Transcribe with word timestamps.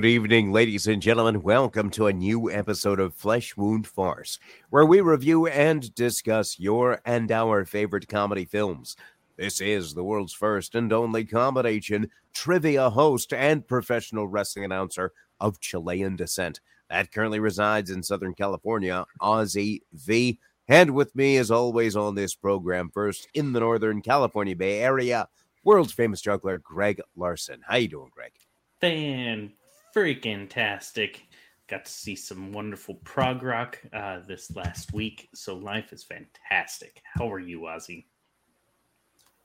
Good 0.00 0.08
evening, 0.08 0.50
ladies 0.50 0.86
and 0.86 1.02
gentlemen. 1.02 1.42
Welcome 1.42 1.90
to 1.90 2.06
a 2.06 2.12
new 2.14 2.50
episode 2.50 2.98
of 3.00 3.12
Flesh 3.12 3.54
Wound 3.54 3.86
Farce, 3.86 4.38
where 4.70 4.86
we 4.86 5.02
review 5.02 5.46
and 5.46 5.94
discuss 5.94 6.58
your 6.58 7.02
and 7.04 7.30
our 7.30 7.66
favorite 7.66 8.08
comedy 8.08 8.46
films. 8.46 8.96
This 9.36 9.60
is 9.60 9.92
the 9.92 10.02
world's 10.02 10.32
first 10.32 10.74
and 10.74 10.90
only 10.90 11.26
combination 11.26 12.08
trivia 12.32 12.88
host 12.88 13.34
and 13.34 13.68
professional 13.68 14.26
wrestling 14.26 14.64
announcer 14.64 15.12
of 15.38 15.60
Chilean 15.60 16.16
descent 16.16 16.60
that 16.88 17.12
currently 17.12 17.38
resides 17.38 17.90
in 17.90 18.02
Southern 18.02 18.32
California, 18.32 19.04
Ozzy 19.20 19.82
V. 19.92 20.38
And 20.66 20.94
with 20.94 21.14
me, 21.14 21.36
as 21.36 21.50
always, 21.50 21.94
on 21.94 22.14
this 22.14 22.34
program, 22.34 22.90
first 22.94 23.28
in 23.34 23.52
the 23.52 23.60
Northern 23.60 24.00
California 24.00 24.56
Bay 24.56 24.80
Area, 24.80 25.28
world's 25.62 25.92
famous 25.92 26.22
juggler, 26.22 26.56
Greg 26.56 27.02
Larson. 27.16 27.60
How 27.68 27.76
you 27.76 27.88
doing, 27.88 28.10
Greg? 28.14 28.32
Fan 28.80 29.52
freaking 29.94 30.48
tastic. 30.48 31.26
Got 31.68 31.84
to 31.84 31.90
see 31.90 32.16
some 32.16 32.52
wonderful 32.52 32.96
prog 33.04 33.42
rock 33.42 33.78
uh, 33.92 34.20
this 34.26 34.54
last 34.56 34.92
week, 34.92 35.28
so 35.34 35.54
life 35.56 35.92
is 35.92 36.02
fantastic. 36.02 37.00
How 37.14 37.32
are 37.32 37.38
you, 37.38 37.60
Ozzy? 37.60 38.06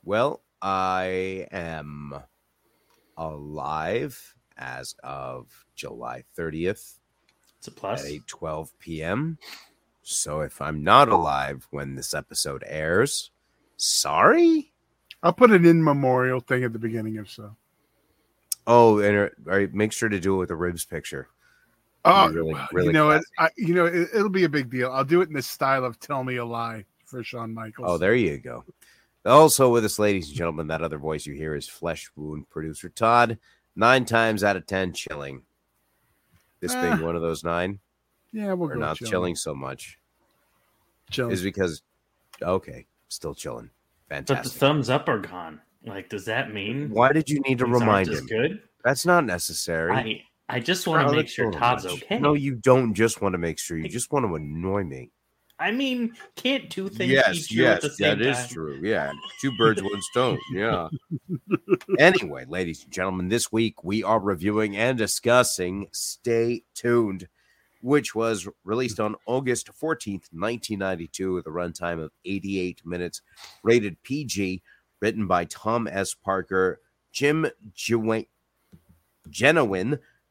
Well, 0.04 0.42
I 0.62 1.48
am 1.52 2.16
alive 3.18 4.36
as 4.58 4.96
of 5.04 5.66
July 5.76 6.24
30th 6.38 7.00
It's 7.60 7.68
a 7.68 7.72
plus. 7.72 8.04
at 8.04 8.10
8 8.10 8.28
12 8.28 8.80
p.m. 8.80 9.38
So 10.02 10.42
if 10.42 10.62
I'm 10.62 10.84
not 10.84 11.10
alive 11.10 11.68
when 11.72 11.96
this 11.96 12.14
episode 12.14 12.64
airs, 12.68 13.32
sorry. 13.78 14.72
I'll 15.24 15.34
put 15.34 15.52
an 15.52 15.66
in 15.66 15.84
memorial 15.84 16.40
thing 16.40 16.64
at 16.64 16.74
the 16.74 16.80
beginning 16.80 17.16
if 17.16 17.30
so. 17.30 17.56
Oh, 18.68 19.00
and 19.00 19.18
uh, 19.18 19.30
all 19.52 19.58
right, 19.58 19.74
make 19.74 19.92
sure 19.92 20.10
to 20.10 20.20
do 20.20 20.36
it 20.36 20.38
with 20.40 20.52
a 20.52 20.56
ribs 20.56 20.86
picture. 20.86 21.28
Oh, 22.04 22.30
Really- 22.30 22.54
really 22.72 22.88
you 22.88 22.94
know 22.94 23.08
what? 23.08 23.24
I, 23.40 23.50
you 23.58 23.74
know 23.74 23.86
it, 23.86 24.10
it'll 24.14 24.30
be 24.30 24.44
a 24.44 24.50
big 24.50 24.70
deal. 24.70 24.92
I'll 24.92 25.04
do 25.04 25.22
it 25.22 25.28
in 25.28 25.34
the 25.34 25.42
style 25.42 25.84
of 25.86 26.00
"Tell 26.00 26.24
Me 26.24 26.36
a 26.38 26.46
Lie" 26.46 26.86
for 27.06 27.24
Shawn 27.24 27.54
Michaels. 27.54 27.88
Oh, 27.90 27.98
there 27.98 28.14
you 28.16 28.38
go. 28.38 28.64
Also 29.26 29.72
with 29.72 29.84
us, 29.86 29.98
ladies 29.98 30.28
and 30.28 30.38
gentlemen, 30.38 30.68
that 30.68 30.84
other 30.84 31.00
voice 31.00 31.26
you 31.26 31.34
hear 31.34 31.56
is 31.56 31.68
Flesh 31.68 32.12
Wound 32.16 32.48
producer 32.50 32.90
Todd. 32.90 33.40
Nine 33.76 34.06
times 34.06 34.44
out 34.44 34.56
of 34.56 34.68
ten, 34.68 34.94
chilling. 34.94 35.42
This 36.60 36.74
being 36.74 36.94
Ah. 36.94 37.02
one 37.04 37.16
of 37.16 37.22
those 37.24 37.44
nine, 37.44 37.80
yeah, 38.32 38.54
we're 38.54 38.72
or 38.72 38.74
go 38.76 38.80
not 38.80 38.98
chilling. 38.98 39.12
chilling 39.12 39.36
so 39.36 39.54
much, 39.56 40.00
Chilling. 41.12 41.32
is 41.34 41.42
because 41.42 41.82
okay, 42.42 42.86
still 43.10 43.34
chilling. 43.36 43.70
Fantastic. 44.10 44.44
but 44.44 44.44
the 44.54 44.60
thumbs 44.60 44.90
up 44.92 45.10
are 45.10 45.20
gone. 45.20 45.60
Like, 45.86 46.10
does 46.10 46.26
that 46.26 46.54
mean 46.54 46.90
Why 46.90 47.12
did 47.12 47.30
you 47.30 47.40
need 47.42 47.60
to 47.60 47.66
remind 47.66 48.10
him? 48.10 48.26
Good. 48.26 48.62
That's 48.84 49.06
not 49.06 49.26
necessary. 49.26 49.92
I 49.92 50.24
I 50.48 50.60
just 50.60 50.86
want 50.88 51.08
to 51.10 51.16
make 51.16 51.28
sure 51.28 51.52
Todd's 51.52 51.86
much. 51.86 52.04
okay. 52.04 52.20
No, 52.20 52.34
you 52.34 52.56
don't 52.56 52.94
just 52.94 53.22
want 53.22 53.34
to 53.34 53.38
make 53.40 53.58
sure. 53.60 53.78
You 53.78 53.90
just 53.90 54.12
want 54.12 54.26
to 54.26 54.36
annoy 54.36 54.84
me. 54.84 55.10
I 55.58 55.72
mean, 55.72 56.14
can't 56.36 56.70
two 56.70 56.90
things 56.90 57.12
Yes, 57.12 57.50
yes, 57.52 57.98
that 58.00 58.22
is 58.22 58.38
time? 58.38 58.48
true. 58.50 58.80
Yeah, 58.84 59.12
two 59.42 59.56
birds, 59.58 59.82
one 59.82 60.02
stone. 60.02 60.38
Yeah. 60.54 60.90
anyway, 62.00 62.46
ladies 62.48 62.84
and 62.84 62.92
gentlemen, 62.92 63.30
this 63.30 63.52
week 63.52 63.84
we 63.84 64.04
are 64.04 64.20
reviewing 64.20 64.76
and 64.78 64.98
discussing 64.98 65.88
Stay 65.94 66.64
Tuned, 66.74 67.28
which 67.82 68.14
was 68.14 68.48
released 68.64 69.00
on 69.00 69.16
August 69.28 69.70
14th, 69.82 70.28
1992, 70.34 71.34
with 71.34 71.48
a 71.48 71.52
runtime 71.52 72.04
of 72.04 72.12
88 72.26 72.82
minutes, 72.86 73.22
rated 73.64 74.02
PG, 74.04 74.62
written 75.02 75.28
by 75.28 75.46
Tom 75.46 75.88
S. 75.88 76.14
Parker, 76.14 76.82
Jim 77.12 77.48
Jennewein, 77.74 78.28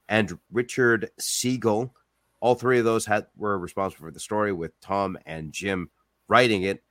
and 0.08 0.38
Richard 0.52 1.10
Siegel. 1.19 1.94
All 2.41 2.54
three 2.54 2.78
of 2.78 2.84
those 2.84 3.06
had 3.06 3.26
were 3.36 3.58
responsible 3.58 4.06
for 4.06 4.10
the 4.10 4.20
story, 4.20 4.52
with 4.52 4.78
Tom 4.80 5.16
and 5.26 5.52
Jim 5.52 5.91
writing 6.28 6.62
it. 6.62 6.82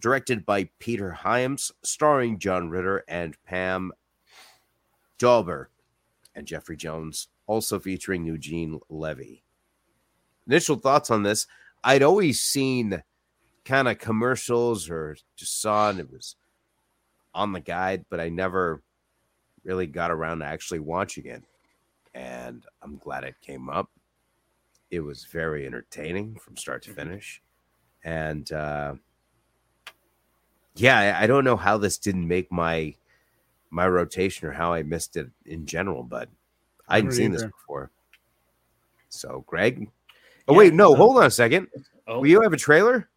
Directed 0.00 0.46
by 0.46 0.70
Peter 0.78 1.10
Hyams, 1.10 1.72
starring 1.82 2.38
John 2.38 2.70
Ritter 2.70 3.04
and 3.08 3.36
Pam 3.44 3.92
Dawber, 5.18 5.70
and 6.36 6.46
Jeffrey 6.46 6.76
Jones, 6.76 7.26
also 7.48 7.80
featuring 7.80 8.24
Eugene 8.24 8.78
Levy. 8.88 9.42
Initial 10.46 10.76
thoughts 10.76 11.10
on 11.10 11.24
this: 11.24 11.48
I'd 11.82 12.04
always 12.04 12.40
seen 12.40 13.02
kind 13.64 13.88
of 13.88 13.98
commercials 13.98 14.88
or 14.88 15.16
just 15.36 15.60
saw 15.60 15.90
it, 15.90 15.98
it 15.98 16.10
was 16.10 16.36
on 17.34 17.52
the 17.52 17.60
guide, 17.60 18.04
but 18.10 18.20
I 18.20 18.28
never 18.28 18.82
really 19.64 19.86
got 19.86 20.10
around 20.10 20.40
to 20.40 20.46
actually 20.46 20.80
watching 20.80 21.26
it. 21.26 21.42
And 22.14 22.64
I'm 22.82 22.96
glad 22.98 23.24
it 23.24 23.34
came 23.40 23.68
up. 23.68 23.90
It 24.90 25.00
was 25.00 25.24
very 25.26 25.66
entertaining 25.66 26.36
from 26.36 26.56
start 26.56 26.82
to 26.84 26.90
finish. 26.90 27.42
And 28.04 28.50
uh, 28.52 28.94
yeah, 30.76 30.98
I, 31.18 31.24
I 31.24 31.26
don't 31.26 31.44
know 31.44 31.56
how 31.56 31.78
this 31.78 31.98
didn't 31.98 32.26
make 32.26 32.50
my 32.50 32.94
my 33.70 33.86
rotation 33.86 34.48
or 34.48 34.52
how 34.52 34.72
I 34.72 34.82
missed 34.82 35.16
it 35.16 35.28
in 35.44 35.66
general, 35.66 36.02
but 36.02 36.28
I 36.88 36.94
I 36.94 36.96
hadn't 36.96 37.10
don't 37.10 37.16
seen 37.16 37.32
this 37.32 37.44
before. 37.44 37.90
So, 39.10 39.44
Greg. 39.46 39.90
Oh 40.46 40.52
Yeah, 40.54 40.58
wait, 40.58 40.74
no, 40.74 40.92
so- 40.92 40.96
hold 40.96 41.18
on 41.18 41.26
a 41.26 41.30
second. 41.30 41.68
Oh, 42.06 42.20
Will 42.20 42.28
you 42.28 42.40
have 42.40 42.54
a 42.54 42.56
trailer? 42.58 43.08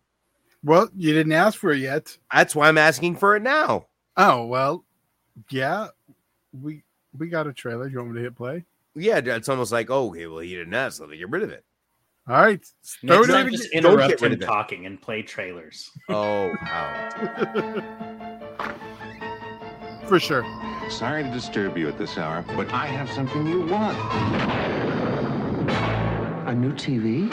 well, 0.64 0.90
you 0.96 1.14
didn't 1.14 1.32
ask 1.32 1.58
for 1.58 1.72
it 1.72 1.80
yet. 1.80 2.18
That's 2.34 2.54
why 2.54 2.68
I'm 2.68 2.78
asking 2.78 3.16
for 3.16 3.36
it 3.38 3.42
now. 3.42 3.88
Oh 4.18 4.46
well, 4.46 4.84
yeah, 5.50 5.88
we 6.60 6.84
we 7.18 7.28
got 7.28 7.48
a 7.48 7.54
trailer. 7.54 7.88
You 7.88 7.98
want 7.98 8.12
me 8.12 8.18
to 8.18 8.24
hit 8.24 8.36
play? 8.36 8.66
Yeah, 8.96 9.22
it's 9.24 9.48
almost 9.48 9.72
like, 9.72 9.90
oh, 9.90 10.10
okay, 10.10 10.28
well, 10.28 10.40
he 10.40 10.54
didn't 10.54 10.74
ask, 10.74 10.98
so 10.98 11.08
get 11.08 11.30
rid 11.30 11.44
of 11.44 11.50
it. 11.50 11.64
All 12.28 12.42
right, 12.42 12.64
throw 13.02 13.18
next 13.18 13.30
it 13.30 13.32
time 13.32 13.48
in 13.48 13.54
just 13.54 13.70
again. 13.70 13.84
Don't 13.84 13.94
interrupt 13.94 14.20
get 14.20 14.32
him 14.34 14.40
talking 14.40 14.86
and 14.86 15.02
play 15.02 15.22
trailers. 15.22 15.90
Oh, 16.10 16.52
wow. 16.64 17.10
for 20.08 20.20
sure. 20.20 20.46
Sorry 20.90 21.24
to 21.24 21.32
disturb 21.32 21.78
you 21.78 21.88
at 21.88 21.98
this 21.98 22.18
hour, 22.18 22.44
but 22.56 22.70
I 22.74 22.86
have 22.86 23.10
something 23.10 23.48
you 23.48 23.66
want. 23.66 23.98
A 26.48 26.54
new 26.54 26.74
TV? 26.74 27.32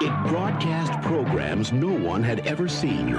It 0.00 0.12
broadcast 0.28 1.00
programs 1.02 1.72
no 1.72 1.86
one 1.86 2.20
had 2.20 2.40
ever 2.48 2.66
seen. 2.66 3.12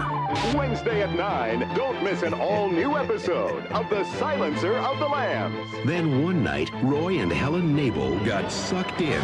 Wednesday 0.53 1.03
at 1.03 1.15
9, 1.15 1.73
don't 1.73 2.03
miss 2.03 2.21
an 2.21 2.33
all 2.33 2.69
new 2.69 2.97
episode 2.97 3.65
of 3.67 3.89
The 3.89 4.03
Silencer 4.17 4.75
of 4.75 4.99
the 4.99 5.07
Lambs. 5.07 5.71
Then 5.85 6.21
one 6.21 6.43
night, 6.43 6.69
Roy 6.83 7.19
and 7.19 7.31
Helen 7.31 7.73
Knable 7.73 8.19
got 8.25 8.51
sucked 8.51 8.99
in 8.99 9.21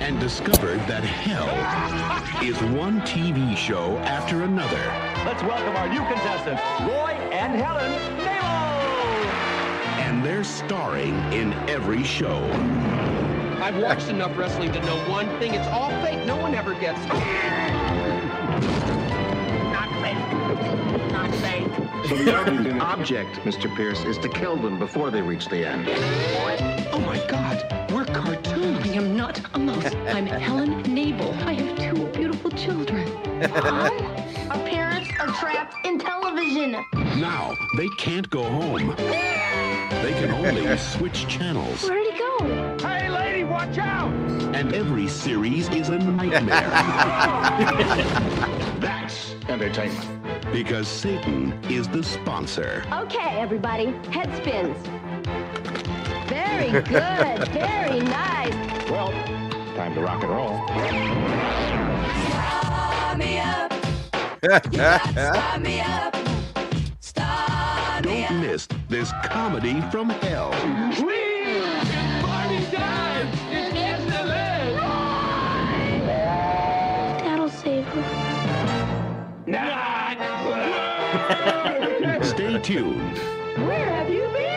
and 0.00 0.18
discovered 0.18 0.80
that 0.88 1.04
hell 1.04 2.42
is 2.42 2.56
one 2.74 3.02
TV 3.02 3.54
show 3.54 3.98
after 3.98 4.44
another. 4.44 4.82
Let's 5.26 5.42
welcome 5.42 5.76
our 5.76 5.90
new 5.90 6.00
contestants, 6.00 6.62
Roy 6.80 7.12
and 7.32 7.54
Helen 7.54 7.92
Nemo. 8.16 8.62
And 10.00 10.24
they're 10.24 10.42
starring 10.42 11.14
in 11.34 11.52
every 11.68 12.02
show. 12.02 12.40
I've 13.62 13.80
watched 13.80 14.08
enough 14.08 14.36
wrestling 14.36 14.72
to 14.72 14.80
know 14.80 14.96
one 15.08 15.28
thing. 15.38 15.54
It's 15.54 15.68
all 15.68 15.90
fake. 16.02 16.26
No 16.26 16.34
one 16.36 16.52
ever 16.52 16.74
gets. 16.74 16.98
Not 19.70 19.88
fake. 20.02 21.12
Not 21.12 21.32
fake. 21.36 21.68
The 22.64 22.76
object, 22.80 23.36
Mr. 23.44 23.72
Pierce, 23.76 24.02
is 24.02 24.18
to 24.18 24.28
kill 24.28 24.56
them 24.56 24.80
before 24.80 25.12
they 25.12 25.22
reach 25.22 25.46
the 25.46 25.64
end. 25.64 25.86
Oh 26.92 26.98
my 27.06 27.24
God. 27.28 27.64
We're 27.92 28.04
cartoons. 28.04 28.84
I 28.84 28.94
am 28.94 29.16
not 29.16 29.40
a 29.54 29.60
mouse. 29.60 29.94
I'm 30.08 30.26
Helen 30.26 30.82
Knable. 30.82 31.32
I 31.46 31.52
have 31.52 31.78
two 31.78 32.06
beautiful 32.06 32.50
children. 32.50 33.06
Our 34.50 34.58
parents 34.66 35.08
are 35.20 35.28
trapped 35.34 35.86
in 35.86 36.00
television. 36.00 36.84
Now, 37.20 37.54
they 37.76 37.88
can't 37.90 38.28
go 38.28 38.42
home. 38.42 38.96
They 38.96 40.14
can 40.14 40.32
only 40.32 40.76
switch 40.78 41.28
channels. 41.28 41.88
Where'd 41.88 42.12
he 42.12 42.18
go? 42.18 42.71
Watch 43.72 43.86
out! 43.86 44.12
And 44.54 44.74
every 44.74 45.08
series 45.08 45.66
is 45.70 45.88
a 45.88 45.96
nightmare. 45.96 46.44
That's 48.78 49.34
entertainment. 49.48 50.52
because 50.52 50.86
Satan 50.86 51.58
is 51.70 51.88
the 51.88 52.02
sponsor. 52.02 52.84
Okay, 52.92 53.38
everybody, 53.40 53.86
head 54.10 54.28
spins. 54.36 54.76
Very 56.28 56.70
good. 56.82 57.48
Very 57.48 58.00
nice. 58.00 58.90
Well, 58.90 59.10
time 59.74 59.94
to 59.94 60.02
rock 60.02 60.22
and 60.22 60.32
roll. 60.32 60.60
Don't 68.02 68.40
miss 68.42 68.68
this 68.90 69.10
comedy 69.24 69.80
from 69.90 70.10
hell. 70.10 70.52
Stay. 82.62 83.18
Where 83.64 83.90
have 83.90 84.08
you 84.08 84.22
been? 84.32 84.52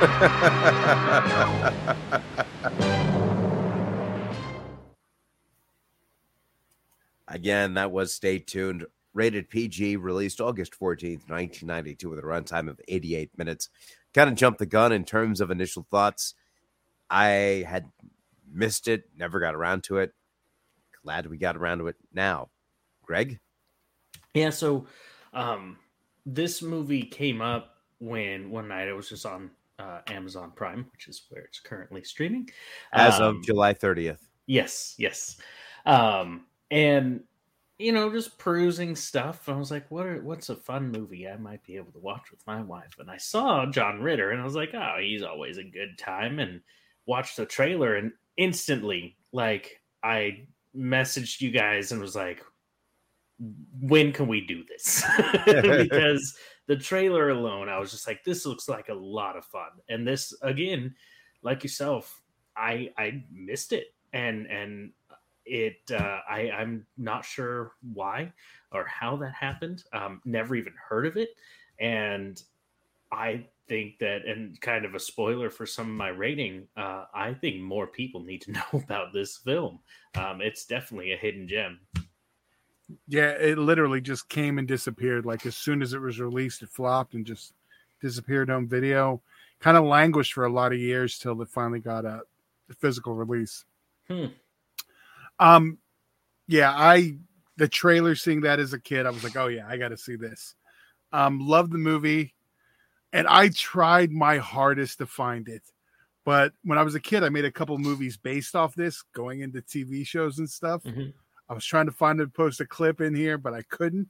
Again, 7.28 7.74
that 7.74 7.92
was 7.92 8.12
Stay 8.12 8.40
Tuned. 8.40 8.86
Rated 9.14 9.48
PG, 9.48 9.96
released 9.96 10.40
August 10.40 10.72
14th, 10.72 11.28
1992, 11.28 12.10
with 12.10 12.18
a 12.18 12.22
runtime 12.22 12.68
of 12.68 12.80
88 12.88 13.30
minutes. 13.38 13.68
Kind 14.12 14.28
of 14.28 14.34
jumped 14.34 14.58
the 14.58 14.66
gun 14.66 14.90
in 14.92 15.04
terms 15.04 15.40
of 15.40 15.52
initial 15.52 15.86
thoughts. 15.88 16.34
I 17.08 17.64
had 17.68 17.92
missed 18.52 18.88
it, 18.88 19.04
never 19.16 19.38
got 19.38 19.54
around 19.54 19.84
to 19.84 19.98
it. 19.98 20.12
Glad 21.04 21.26
we 21.26 21.38
got 21.38 21.56
around 21.56 21.78
to 21.78 21.86
it 21.86 21.96
now. 22.12 22.48
Greg? 23.02 23.38
Yeah, 24.34 24.50
so 24.50 24.86
um 25.32 25.78
this 26.26 26.62
movie 26.62 27.02
came 27.02 27.40
up 27.40 27.76
when 27.98 28.50
one 28.50 28.68
night 28.68 28.88
it 28.88 28.92
was 28.92 29.08
just 29.08 29.26
on 29.26 29.50
uh, 29.78 30.00
Amazon 30.08 30.52
Prime, 30.54 30.86
which 30.92 31.08
is 31.08 31.22
where 31.30 31.42
it's 31.42 31.58
currently 31.58 32.04
streaming. 32.04 32.48
As 32.92 33.18
Um, 33.18 33.36
of 33.36 33.44
July 33.44 33.72
30th. 33.72 34.18
Yes, 34.46 34.94
yes. 34.98 35.38
Um, 35.86 36.46
and 36.70 37.24
you 37.78 37.92
know, 37.92 38.12
just 38.12 38.36
perusing 38.36 38.94
stuff. 38.94 39.48
I 39.48 39.56
was 39.56 39.70
like, 39.70 39.90
what 39.90 40.04
are, 40.04 40.20
what's 40.20 40.50
a 40.50 40.56
fun 40.56 40.90
movie 40.90 41.26
I 41.26 41.36
might 41.36 41.64
be 41.64 41.76
able 41.76 41.92
to 41.92 41.98
watch 41.98 42.30
with 42.30 42.46
my 42.46 42.60
wife? 42.60 42.96
And 42.98 43.10
I 43.10 43.16
saw 43.16 43.64
John 43.64 44.02
Ritter 44.02 44.32
and 44.32 44.40
I 44.40 44.44
was 44.44 44.54
like, 44.54 44.74
oh, 44.74 44.96
he's 45.00 45.22
always 45.22 45.56
a 45.56 45.64
good 45.64 45.96
time. 45.96 46.40
And 46.40 46.60
watched 47.06 47.38
the 47.38 47.46
trailer 47.46 47.96
and 47.96 48.12
instantly, 48.36 49.16
like, 49.32 49.80
I 50.02 50.46
messaged 50.76 51.40
you 51.40 51.50
guys 51.50 51.90
and 51.90 52.02
was 52.02 52.14
like, 52.14 52.42
when 53.80 54.12
can 54.12 54.26
we 54.26 54.40
do 54.42 54.64
this? 54.68 55.02
because 55.46 56.36
the 56.66 56.76
trailer 56.76 57.30
alone, 57.30 57.68
I 57.68 57.78
was 57.78 57.90
just 57.90 58.06
like, 58.06 58.22
this 58.24 58.44
looks 58.44 58.68
like 58.68 58.88
a 58.88 58.94
lot 58.94 59.36
of 59.36 59.44
fun. 59.44 59.70
And 59.88 60.06
this 60.06 60.34
again, 60.42 60.94
like 61.42 61.62
yourself, 61.62 62.22
I 62.56 62.90
I 62.98 63.24
missed 63.32 63.72
it. 63.72 63.94
And 64.12 64.46
and 64.46 64.92
it 65.46 65.78
uh 65.90 66.20
I, 66.28 66.50
I'm 66.50 66.86
not 66.98 67.24
sure 67.24 67.72
why 67.92 68.32
or 68.72 68.84
how 68.86 69.16
that 69.16 69.32
happened. 69.32 69.84
Um 69.92 70.20
never 70.24 70.54
even 70.54 70.74
heard 70.88 71.06
of 71.06 71.16
it. 71.16 71.30
And 71.78 72.40
I 73.10 73.46
think 73.66 73.98
that 74.00 74.26
and 74.26 74.60
kind 74.60 74.84
of 74.84 74.94
a 74.94 75.00
spoiler 75.00 75.48
for 75.48 75.64
some 75.64 75.88
of 75.88 75.96
my 75.96 76.08
rating, 76.08 76.68
uh 76.76 77.06
I 77.14 77.32
think 77.34 77.60
more 77.60 77.86
people 77.86 78.22
need 78.22 78.42
to 78.42 78.52
know 78.58 78.80
about 78.84 79.12
this 79.12 79.38
film. 79.38 79.80
Um 80.14 80.40
it's 80.40 80.66
definitely 80.66 81.12
a 81.12 81.16
hidden 81.16 81.48
gem. 81.48 81.80
Yeah, 83.08 83.30
it 83.30 83.58
literally 83.58 84.00
just 84.00 84.28
came 84.28 84.58
and 84.58 84.66
disappeared. 84.66 85.26
Like 85.26 85.46
as 85.46 85.56
soon 85.56 85.82
as 85.82 85.92
it 85.92 86.00
was 86.00 86.20
released, 86.20 86.62
it 86.62 86.70
flopped 86.70 87.14
and 87.14 87.24
just 87.24 87.54
disappeared 88.00 88.50
on 88.50 88.66
video. 88.66 89.22
Kind 89.60 89.76
of 89.76 89.84
languished 89.84 90.32
for 90.32 90.44
a 90.44 90.52
lot 90.52 90.72
of 90.72 90.78
years 90.78 91.18
till 91.18 91.40
it 91.42 91.48
finally 91.48 91.80
got 91.80 92.04
a 92.04 92.22
physical 92.78 93.14
release. 93.14 93.64
Hmm. 94.08 94.26
Um, 95.38 95.78
yeah, 96.46 96.72
I 96.74 97.16
the 97.56 97.68
trailer 97.68 98.14
seeing 98.14 98.40
that 98.42 98.58
as 98.58 98.72
a 98.72 98.80
kid, 98.80 99.06
I 99.06 99.10
was 99.10 99.22
like, 99.22 99.36
oh 99.36 99.48
yeah, 99.48 99.66
I 99.68 99.76
got 99.76 99.88
to 99.88 99.96
see 99.96 100.16
this. 100.16 100.54
Um, 101.12 101.40
love 101.40 101.70
the 101.70 101.78
movie, 101.78 102.34
and 103.12 103.26
I 103.26 103.48
tried 103.48 104.12
my 104.12 104.38
hardest 104.38 104.98
to 104.98 105.06
find 105.06 105.48
it. 105.48 105.62
But 106.24 106.52
when 106.64 106.78
I 106.78 106.82
was 106.82 106.94
a 106.94 107.00
kid, 107.00 107.24
I 107.24 107.28
made 107.28 107.44
a 107.44 107.50
couple 107.50 107.76
movies 107.78 108.16
based 108.16 108.54
off 108.54 108.74
this, 108.74 109.02
going 109.14 109.40
into 109.40 109.60
TV 109.62 110.06
shows 110.06 110.38
and 110.38 110.48
stuff. 110.48 110.82
Mhm. 110.84 111.12
I 111.50 111.54
was 111.54 111.64
trying 111.64 111.86
to 111.86 111.92
find 111.92 112.20
and 112.20 112.32
post 112.32 112.60
a 112.60 112.66
clip 112.66 113.00
in 113.00 113.12
here, 113.12 113.36
but 113.36 113.52
I 113.52 113.62
couldn't. 113.62 114.08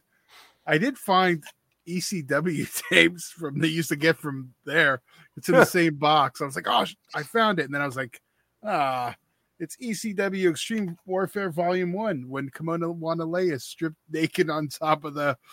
I 0.66 0.76
did 0.76 0.98
find 0.98 1.42
ECW 1.88 2.82
tapes 2.90 3.30
from 3.30 3.58
they 3.58 3.68
used 3.68 3.88
to 3.88 3.96
get 3.96 4.18
from 4.18 4.52
there. 4.66 5.00
It's 5.38 5.48
in 5.48 5.54
the 5.54 5.64
same 5.64 5.94
box. 5.94 6.42
I 6.42 6.44
was 6.44 6.54
like, 6.54 6.68
oh, 6.68 6.84
I 7.14 7.22
found 7.22 7.58
it, 7.58 7.64
and 7.64 7.74
then 7.74 7.80
I 7.80 7.86
was 7.86 7.96
like, 7.96 8.20
ah, 8.62 9.16
it's 9.58 9.76
ECW 9.78 10.50
Extreme 10.50 10.98
Warfare 11.06 11.50
Volume 11.50 11.94
One 11.94 12.28
when 12.28 12.50
Kimona 12.50 12.94
Wanalaya 12.94 13.52
is 13.54 13.64
stripped 13.64 13.96
naked 14.10 14.50
on 14.50 14.68
top 14.68 15.04
of 15.04 15.14
the. 15.14 15.36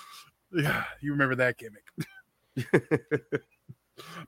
Yeah, 0.50 0.86
you 1.01 1.12
remember 1.12 1.36
that 1.36 1.57
gimmick? 1.57 1.84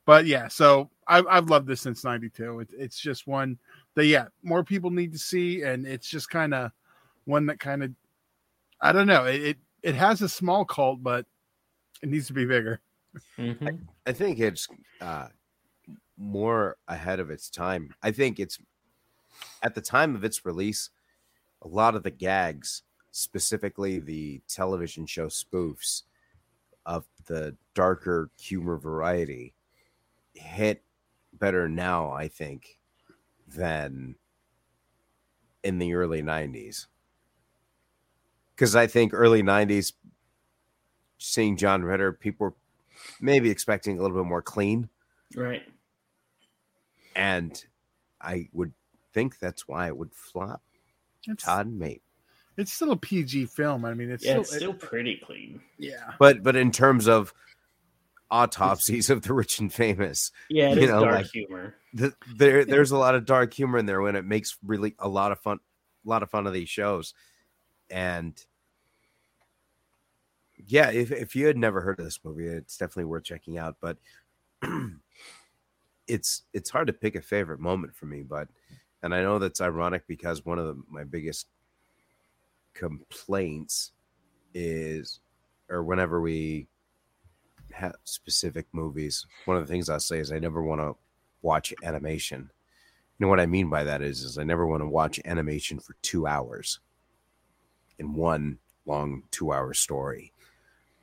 but 0.05 0.25
yeah, 0.25 0.49
so 0.49 0.89
I've 1.07 1.25
I've 1.27 1.49
loved 1.49 1.65
this 1.65 1.79
since 1.79 2.03
'92. 2.03 2.59
It, 2.59 2.69
it's 2.77 2.99
just 2.99 3.25
one 3.25 3.57
that 3.95 4.05
yeah, 4.05 4.25
more 4.43 4.61
people 4.61 4.91
need 4.91 5.13
to 5.13 5.17
see, 5.17 5.63
and 5.63 5.87
it's 5.87 6.09
just 6.09 6.29
kind 6.29 6.53
of 6.53 6.71
one 7.29 7.45
that 7.45 7.59
kind 7.59 7.83
of 7.83 7.91
I 8.81 8.91
don't 8.91 9.07
know. 9.07 9.25
It, 9.25 9.41
it 9.41 9.57
it 9.83 9.95
has 9.95 10.21
a 10.21 10.29
small 10.29 10.65
cult, 10.65 11.01
but 11.03 11.25
it 12.01 12.09
needs 12.09 12.27
to 12.27 12.33
be 12.33 12.45
bigger. 12.45 12.81
Mhm. 13.37 13.87
I 14.05 14.11
think 14.11 14.39
it's 14.39 14.67
uh, 15.01 15.27
more 16.17 16.77
ahead 16.87 17.19
of 17.19 17.29
its 17.29 17.49
time. 17.49 17.93
I 18.03 18.11
think 18.11 18.39
it's 18.39 18.59
at 19.63 19.75
the 19.75 19.81
time 19.81 20.15
of 20.15 20.23
its 20.23 20.45
release, 20.45 20.89
a 21.61 21.67
lot 21.67 21.95
of 21.95 22.03
the 22.03 22.11
gags, 22.11 22.83
specifically 23.11 23.99
the 23.99 24.41
television 24.47 25.05
show 25.05 25.27
spoofs 25.27 26.03
of 26.85 27.05
the 27.25 27.55
darker 27.73 28.29
humor 28.39 28.77
variety, 28.77 29.53
hit 30.33 30.83
better 31.33 31.67
now, 31.67 32.11
I 32.11 32.27
think, 32.27 32.79
than 33.47 34.15
in 35.63 35.79
the 35.79 35.93
early 35.93 36.21
90s. 36.21 36.87
Because 38.59 38.75
I 38.75 38.87
think 38.87 39.13
early 39.13 39.41
90s, 39.41 39.93
seeing 41.17 41.55
John 41.55 41.81
Ritter, 41.81 42.11
people 42.11 42.47
were 42.47 42.53
maybe 43.21 43.49
expecting 43.49 43.97
a 43.97 44.01
little 44.01 44.17
bit 44.17 44.27
more 44.27 44.41
clean. 44.41 44.89
Right. 45.33 45.63
And 47.15 47.63
I 48.19 48.49
would 48.51 48.73
think 49.13 49.39
that's 49.39 49.65
why 49.65 49.87
it 49.87 49.95
would 49.95 50.13
flop. 50.13 50.61
It's, 51.25 51.45
Todd 51.45 51.71
mate. 51.71 52.01
it's 52.57 52.73
still 52.73 52.91
a 52.91 52.97
PG 52.97 53.45
film. 53.45 53.85
I 53.85 53.93
mean, 53.93 54.11
it's 54.11 54.25
yeah, 54.25 54.31
still, 54.31 54.41
it's 54.41 54.55
still 54.57 54.73
pretty 54.73 55.21
clean. 55.23 55.61
yeah. 55.77 56.11
But 56.19 56.43
but 56.43 56.57
in 56.57 56.71
terms 56.71 57.07
of 57.07 57.33
autopsies 58.29 59.09
of 59.09 59.21
the 59.21 59.33
rich 59.33 59.59
and 59.59 59.71
famous, 59.73 60.33
Yeah, 60.49 60.71
it 60.71 60.77
You 60.79 60.83
is 60.83 60.89
know, 60.89 60.99
dark 61.05 61.15
like- 61.15 61.25
humor. 61.27 61.75
the, 61.93 62.13
there 62.35 62.65
there's 62.65 62.91
a 62.91 62.97
lot 62.97 63.15
of 63.15 63.25
dark 63.25 63.53
humor 63.53 63.77
in 63.77 63.85
there 63.85 64.01
when 64.01 64.17
it 64.17 64.25
makes 64.25 64.57
really 64.65 64.95
a 64.99 65.07
lot 65.07 65.31
of 65.31 65.39
fun 65.39 65.59
a 66.05 66.09
lot 66.09 66.23
of 66.23 66.29
fun 66.29 66.45
of 66.45 66.51
these 66.51 66.69
shows. 66.69 67.13
And 67.89 68.37
yeah, 70.67 70.91
if 70.91 71.11
if 71.11 71.35
you 71.35 71.47
had 71.47 71.57
never 71.57 71.81
heard 71.81 71.99
of 71.99 72.05
this 72.05 72.19
movie, 72.23 72.47
it's 72.47 72.77
definitely 72.77 73.05
worth 73.05 73.23
checking 73.23 73.57
out. 73.57 73.77
But 73.81 73.97
it's 76.07 76.43
it's 76.53 76.69
hard 76.69 76.87
to 76.87 76.93
pick 76.93 77.15
a 77.15 77.21
favorite 77.21 77.59
moment 77.59 77.95
for 77.95 78.05
me, 78.05 78.23
but 78.23 78.47
and 79.01 79.13
I 79.13 79.21
know 79.21 79.39
that's 79.39 79.61
ironic 79.61 80.05
because 80.07 80.45
one 80.45 80.59
of 80.59 80.67
the, 80.67 80.81
my 80.89 81.03
biggest 81.03 81.47
complaints 82.73 83.91
is 84.53 85.19
or 85.69 85.83
whenever 85.83 86.19
we 86.19 86.67
have 87.71 87.95
specific 88.03 88.65
movies, 88.71 89.25
one 89.45 89.57
of 89.57 89.65
the 89.65 89.71
things 89.71 89.89
I'll 89.89 89.99
say 89.99 90.19
is 90.19 90.31
I 90.31 90.39
never 90.39 90.63
want 90.63 90.81
to 90.81 90.95
watch 91.41 91.73
animation. 91.83 92.49
You 93.17 93.25
know 93.25 93.29
what 93.29 93.39
I 93.39 93.45
mean 93.45 93.69
by 93.69 93.83
that 93.83 94.01
is, 94.01 94.23
is 94.23 94.37
I 94.37 94.43
never 94.43 94.65
want 94.65 94.81
to 94.81 94.87
watch 94.87 95.19
animation 95.25 95.79
for 95.79 95.95
two 96.01 96.25
hours 96.25 96.79
in 97.99 98.13
one 98.13 98.57
long 98.85 99.23
two 99.31 99.53
hour 99.53 99.73
story. 99.73 100.33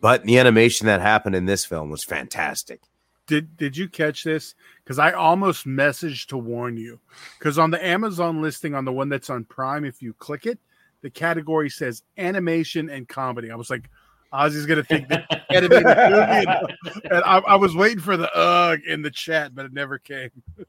But 0.01 0.25
the 0.25 0.39
animation 0.39 0.87
that 0.87 1.01
happened 1.01 1.35
in 1.35 1.47
this 1.47 1.65
film 1.65 1.91
was 1.91 2.05
fantastic. 2.05 2.81
Did 3.27 3.57
did 3.57 3.77
you 3.77 3.89
catch 3.89 4.23
this? 4.23 4.55
Because 4.85 4.99
I 4.99 5.13
almost 5.13 5.67
messaged 5.67 6.27
to 6.29 6.39
warn 6.39 6.77
you. 6.77 7.01
Because 7.39 7.59
on 7.59 7.71
the 7.71 7.85
Amazon 7.85 8.41
listing, 8.41 8.75
on 8.75 8.85
the 8.85 8.93
one 8.93 9.09
that's 9.09 9.31
on 9.31 9.45
Prime, 9.45 9.85
if 9.85 10.01
you 10.01 10.13
click 10.15 10.47
it, 10.47 10.59
the 11.03 11.11
category 11.11 11.69
says 11.69 12.03
animation 12.19 12.89
and 12.89 13.09
comedy. 13.09 13.51
I 13.51 13.57
was 13.57 13.71
like, 13.71 13.91
Ozzy's 14.33 14.67
gonna 14.67 14.85
think 14.85 15.09
that 15.09 15.45
animated 15.51 15.87
movie, 15.87 16.47
and, 16.47 17.03
and 17.11 17.25
I, 17.25 17.39
I 17.39 17.57
was 17.57 17.75
waiting 17.75 18.01
for 18.01 18.17
the 18.17 18.33
ugh 18.37 18.81
in 18.87 19.03
the 19.03 19.11
chat, 19.11 19.55
but 19.55 19.65
it 19.67 19.73
never 19.73 19.99
came. 19.99 20.31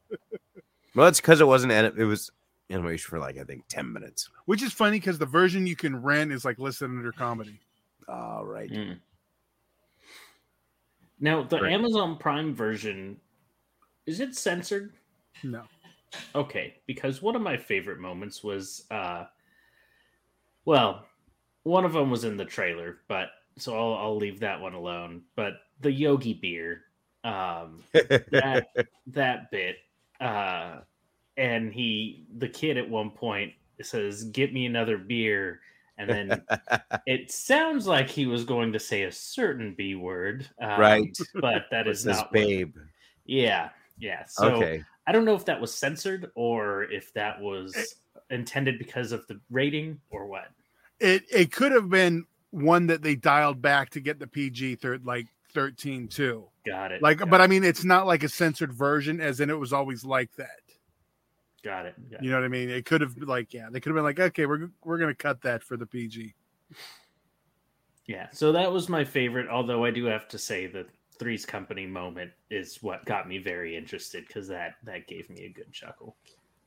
Well, 0.98 1.07
it's 1.07 1.22
because 1.22 1.41
it 1.41 1.46
wasn't, 1.46 1.74
anim- 1.74 1.93
it 1.96 2.05
was 2.05 2.31
animation 2.72 3.07
for 3.07 3.19
like, 3.19 3.38
I 3.38 3.43
think 3.43 3.65
10 3.69 3.93
minutes. 3.93 4.31
Which 4.46 4.63
is 4.63 4.74
funny 4.74 5.00
because 5.00 5.19
the 5.19 5.27
version 5.27 5.67
you 5.67 5.75
can 5.75 6.01
rent 6.01 6.31
is 6.31 6.43
like 6.43 6.57
listed 6.57 6.89
under 6.89 7.12
comedy. 7.12 7.60
All 8.07 8.43
right. 8.43 8.67
Mm. 8.67 8.98
Now, 11.19 11.43
the 11.43 11.62
Right. 11.62 11.74
Amazon 11.74 12.17
Prime 12.17 12.53
version 12.53 13.19
is 14.05 14.19
it 14.19 14.36
censored? 14.36 14.93
No, 15.43 15.63
Okay, 16.33 16.75
because 16.86 17.21
one 17.21 17.36
of 17.36 17.41
my 17.41 17.57
favorite 17.57 18.00
moments 18.00 18.43
was 18.43 18.86
uh 18.91 19.25
well, 20.65 21.05
one 21.63 21.86
of 21.86 21.93
them 21.93 22.09
was 22.09 22.24
in 22.24 22.38
the 22.38 22.45
trailer, 22.45 23.00
but 23.07 23.29
so 23.57 23.75
I'll 23.75 23.97
I'll 23.97 24.17
leave 24.17 24.39
that 24.39 24.59
one 24.59 24.74
alone. 24.74 25.24
But 25.36 25.53
the 25.81 25.91
Yogi 25.91 26.33
beer 26.33 26.83
um 27.24 27.83
that 27.93 28.67
that 29.07 29.51
bit 29.51 29.77
uh 30.21 30.79
and 31.36 31.74
he 31.74 32.25
the 32.38 32.47
kid 32.47 32.77
at 32.77 32.89
one 32.89 33.12
point 33.12 33.53
says 33.81 34.24
get 34.25 34.53
me 34.53 34.65
another 34.65 34.97
beer 34.97 35.59
and 35.98 36.10
then 36.10 36.42
it 37.06 37.32
sounds 37.32 37.88
like 37.88 38.10
he 38.10 38.25
was 38.25 38.44
going 38.44 38.72
to 38.74 38.80
say 38.80 39.04
a 39.04 39.12
certain 39.12 39.74
b 39.77 39.96
word 39.96 40.48
um, 40.62 40.80
Right. 40.80 41.18
but 41.36 41.66
that 41.72 41.88
is 41.88 42.06
It 42.06 42.10
is 42.12 42.16
says 42.16 42.18
not 42.18 42.25
what- 42.27 42.34
babe. 42.34 42.75
Yeah, 43.25 43.70
yeah. 44.00 44.24
So 44.27 44.56
okay. 44.56 44.84
I 45.06 45.12
don't 45.12 45.25
know 45.25 45.36
if 45.36 45.46
that 45.46 45.60
was 45.60 45.74
censored 45.74 46.32
or 46.36 46.84
if 46.84 47.13
that 47.13 47.42
was 47.42 47.96
intended 48.30 48.77
because 48.80 49.12
of 49.12 49.25
the 49.27 49.39
rating 49.51 50.00
or 50.10 50.25
what. 50.27 50.48
It 51.00 51.24
it 51.32 51.51
could 51.51 51.72
have 51.74 51.89
been 51.89 52.25
one 52.51 52.88
that 52.88 53.01
they 53.01 53.16
dialed 53.16 53.62
back 53.62 53.89
to 53.92 54.00
get 54.00 54.20
the 54.20 54.27
PG 54.27 54.75
third 54.75 55.06
like 55.06 55.27
13 55.54 56.08
too. 56.08 56.46
Got 56.66 56.92
it. 56.92 57.01
Like, 57.01 57.18
got 57.20 57.30
but 57.30 57.42
it, 57.42 57.44
I 57.44 57.48
mean, 57.48 57.63
it's 57.63 57.84
not 57.84 58.08
like 58.08 58.24
a 58.24 58.30
censored 58.30 58.74
version, 58.74 59.20
as 59.20 59.39
in 59.39 59.50
it 59.50 59.60
was 59.60 59.74
always 59.74 60.06
like 60.06 60.30
that. 60.38 60.60
Got 61.67 61.86
it. 61.86 61.95
got 62.09 62.24
You 62.24 62.31
know 62.31 62.38
what 62.38 62.45
I 62.45 62.50
mean? 62.50 62.69
It 62.69 62.86
could 62.86 63.01
have 63.01 63.17
like, 63.17 63.53
yeah, 63.53 63.67
they 63.71 63.79
could 63.79 63.89
have 63.89 63.95
been 63.95 64.03
like, 64.03 64.19
okay, 64.19 64.45
we're 64.45 64.69
we're 64.83 64.97
gonna 64.97 65.13
cut 65.13 65.41
that 65.41 65.63
for 65.63 65.77
the 65.77 65.86
PG. 65.86 66.33
Yeah, 68.05 68.27
so 68.31 68.53
that 68.53 68.71
was 68.71 68.88
my 68.88 69.03
favorite. 69.03 69.50
Although 69.50 69.83
I 69.83 69.91
do 69.91 70.05
have 70.05 70.29
to 70.29 70.38
say 70.38 70.65
the 70.65 70.86
Three's 71.19 71.45
Company 71.45 71.86
moment 71.86 72.31
is 72.50 72.81
what 72.81 73.03
got 73.05 73.27
me 73.27 73.38
very 73.38 73.75
interested 73.75 74.25
because 74.25 74.47
that 74.47 74.75
that 74.83 75.07
gave 75.07 75.29
me 75.29 75.45
a 75.45 75.50
good 75.50 75.71
chuckle. 75.74 76.15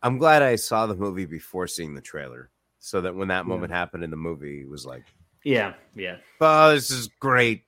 I'm 0.03 0.19
glad 0.19 0.43
I 0.43 0.57
saw 0.57 0.87
the 0.87 0.95
movie 0.95 1.27
before 1.27 1.67
seeing 1.67 1.95
the 1.95 2.01
trailer, 2.01 2.51
so 2.79 3.01
that 3.01 3.15
when 3.15 3.29
that 3.29 3.47
moment 3.47 3.73
happened 3.73 4.05
in 4.05 4.11
the 4.11 4.17
movie, 4.17 4.63
it 4.63 4.69
was 4.69 4.85
like, 4.85 5.05
Yeah, 5.45 5.75
yeah, 5.95 6.17
"Oh, 6.41 6.73
this 6.73 6.91
is 6.91 7.09
great." 7.21 7.65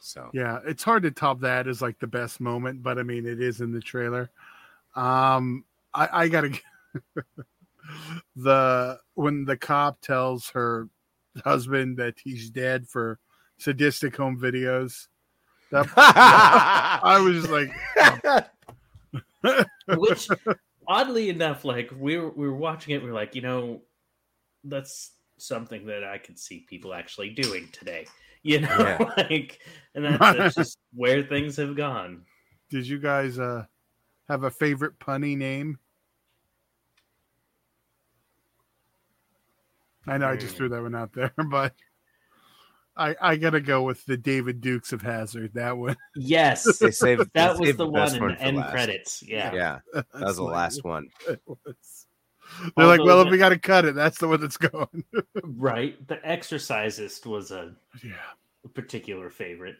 So 0.00 0.30
Yeah, 0.32 0.60
it's 0.64 0.84
hard 0.84 1.02
to 1.02 1.10
top 1.10 1.40
that 1.40 1.66
as 1.66 1.82
like 1.82 1.98
the 1.98 2.06
best 2.06 2.40
moment, 2.40 2.84
but 2.84 2.98
I 2.98 3.02
mean, 3.02 3.26
it 3.26 3.40
is 3.40 3.60
in 3.60 3.72
the 3.72 3.80
trailer. 3.80 4.30
Um, 4.96 5.64
I, 5.94 6.08
I 6.12 6.28
gotta 6.28 6.58
the 8.36 8.98
when 9.14 9.44
the 9.44 9.56
cop 9.56 10.00
tells 10.00 10.50
her 10.50 10.88
husband 11.44 11.98
that 11.98 12.14
he's 12.22 12.50
dead 12.50 12.88
for 12.88 13.18
sadistic 13.58 14.16
home 14.16 14.40
videos. 14.40 15.06
That 15.70 15.86
I 15.96 17.18
was 17.20 17.42
just 17.44 17.50
like, 17.50 18.46
which 19.98 20.28
oddly 20.88 21.28
enough, 21.28 21.64
like 21.64 21.90
we 21.96 22.16
were 22.16 22.30
we 22.30 22.46
were 22.48 22.56
watching 22.56 22.94
it, 22.94 23.02
we 23.02 23.10
are 23.10 23.14
like, 23.14 23.34
you 23.34 23.42
know, 23.42 23.82
that's 24.64 25.12
something 25.38 25.86
that 25.86 26.04
I 26.04 26.18
could 26.18 26.38
see 26.38 26.64
people 26.68 26.94
actually 26.94 27.30
doing 27.30 27.68
today. 27.72 28.06
You 28.42 28.60
know, 28.60 28.68
Yeah. 28.78 29.12
like, 29.16 29.58
and 29.94 30.04
that's, 30.04 30.18
that's 30.36 30.54
just 30.54 30.78
where 30.94 31.22
things 31.24 31.56
have 31.56 31.76
gone. 31.76 32.22
did 32.70 32.86
you 32.86 32.98
guys 33.00 33.38
uh 33.38 33.64
have 34.28 34.42
a 34.44 34.50
favorite 34.50 34.98
punny 34.98 35.36
name? 35.36 35.78
I 40.06 40.18
know 40.18 40.28
I 40.28 40.36
just 40.36 40.52
Hmm. 40.52 40.56
threw 40.58 40.68
that 40.70 40.82
one 40.82 40.94
out 40.94 41.12
there, 41.12 41.32
but 41.50 41.74
I 42.96 43.16
I 43.20 43.36
gotta 43.36 43.60
go 43.60 43.82
with 43.82 44.04
the 44.06 44.16
David 44.16 44.60
Dukes 44.60 44.92
of 44.92 45.02
Hazzard. 45.02 45.54
That 45.54 45.76
one. 45.76 45.96
Yes, 46.16 46.78
they 46.78 46.90
saved 46.90 47.20
that 47.20 47.32
they 47.34 47.48
was 47.48 47.68
saved 47.68 47.78
the 47.78 47.86
best 47.86 48.20
one 48.20 48.30
in 48.32 48.36
the 48.36 48.42
end 48.42 48.56
last. 48.58 48.70
credits. 48.72 49.22
Yeah. 49.22 49.52
Yeah, 49.54 49.78
that 49.92 50.06
was 50.14 50.22
That's 50.22 50.36
the 50.36 50.42
last 50.44 50.84
one. 50.84 51.08
it 51.28 51.40
was. 51.46 52.06
They're 52.76 52.86
like, 52.86 53.02
well, 53.02 53.18
the- 53.20 53.26
if 53.26 53.32
we 53.32 53.38
got 53.38 53.48
to 53.48 53.58
cut 53.58 53.84
it, 53.84 53.96
that's 53.96 54.18
the 54.18 54.28
one 54.28 54.40
that's 54.40 54.56
going. 54.56 55.04
right. 55.42 56.06
The 56.06 56.24
Exorcisist 56.26 57.26
was 57.26 57.50
a 57.50 57.74
yeah. 58.04 58.12
particular 58.72 59.30
favorite. 59.30 59.76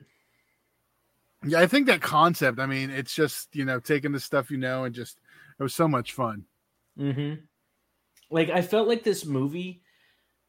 Yeah, 1.47 1.61
I 1.61 1.67
think 1.67 1.87
that 1.87 2.01
concept. 2.01 2.59
I 2.59 2.67
mean, 2.67 2.91
it's 2.91 3.15
just 3.15 3.55
you 3.55 3.65
know 3.65 3.81
taking 3.81 4.13
the 4.13 4.21
stuff 4.21 4.51
you 4.51 4.59
know 4.59 4.85
and 4.85 4.95
just 4.95 5.19
it 5.59 5.63
was 5.63 5.75
so 5.75 5.89
much 5.89 6.13
fun. 6.13 6.45
Mm-hmm. 6.99 7.43
Like 8.31 8.51
I 8.51 8.63
felt 8.63 8.89
like 8.89 9.05
this 9.05 9.25
movie, 9.25 9.83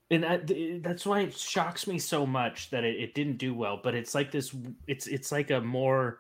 and 0.10 0.25
I, 0.25 0.39
that's 0.82 1.06
why 1.06 1.22
it 1.22 1.38
shocks 1.38 1.88
me 1.88 2.00
so 2.00 2.25
much 2.25 2.70
that 2.72 2.84
it, 2.84 2.96
it 3.00 3.13
didn't 3.13 3.38
do 3.38 3.54
well. 3.54 3.80
But 3.84 3.96
it's 3.96 4.16
like 4.16 4.32
this. 4.32 4.56
It's 4.88 5.08
it's 5.08 5.32
like 5.32 5.51
a 5.51 5.62
more 5.62 6.20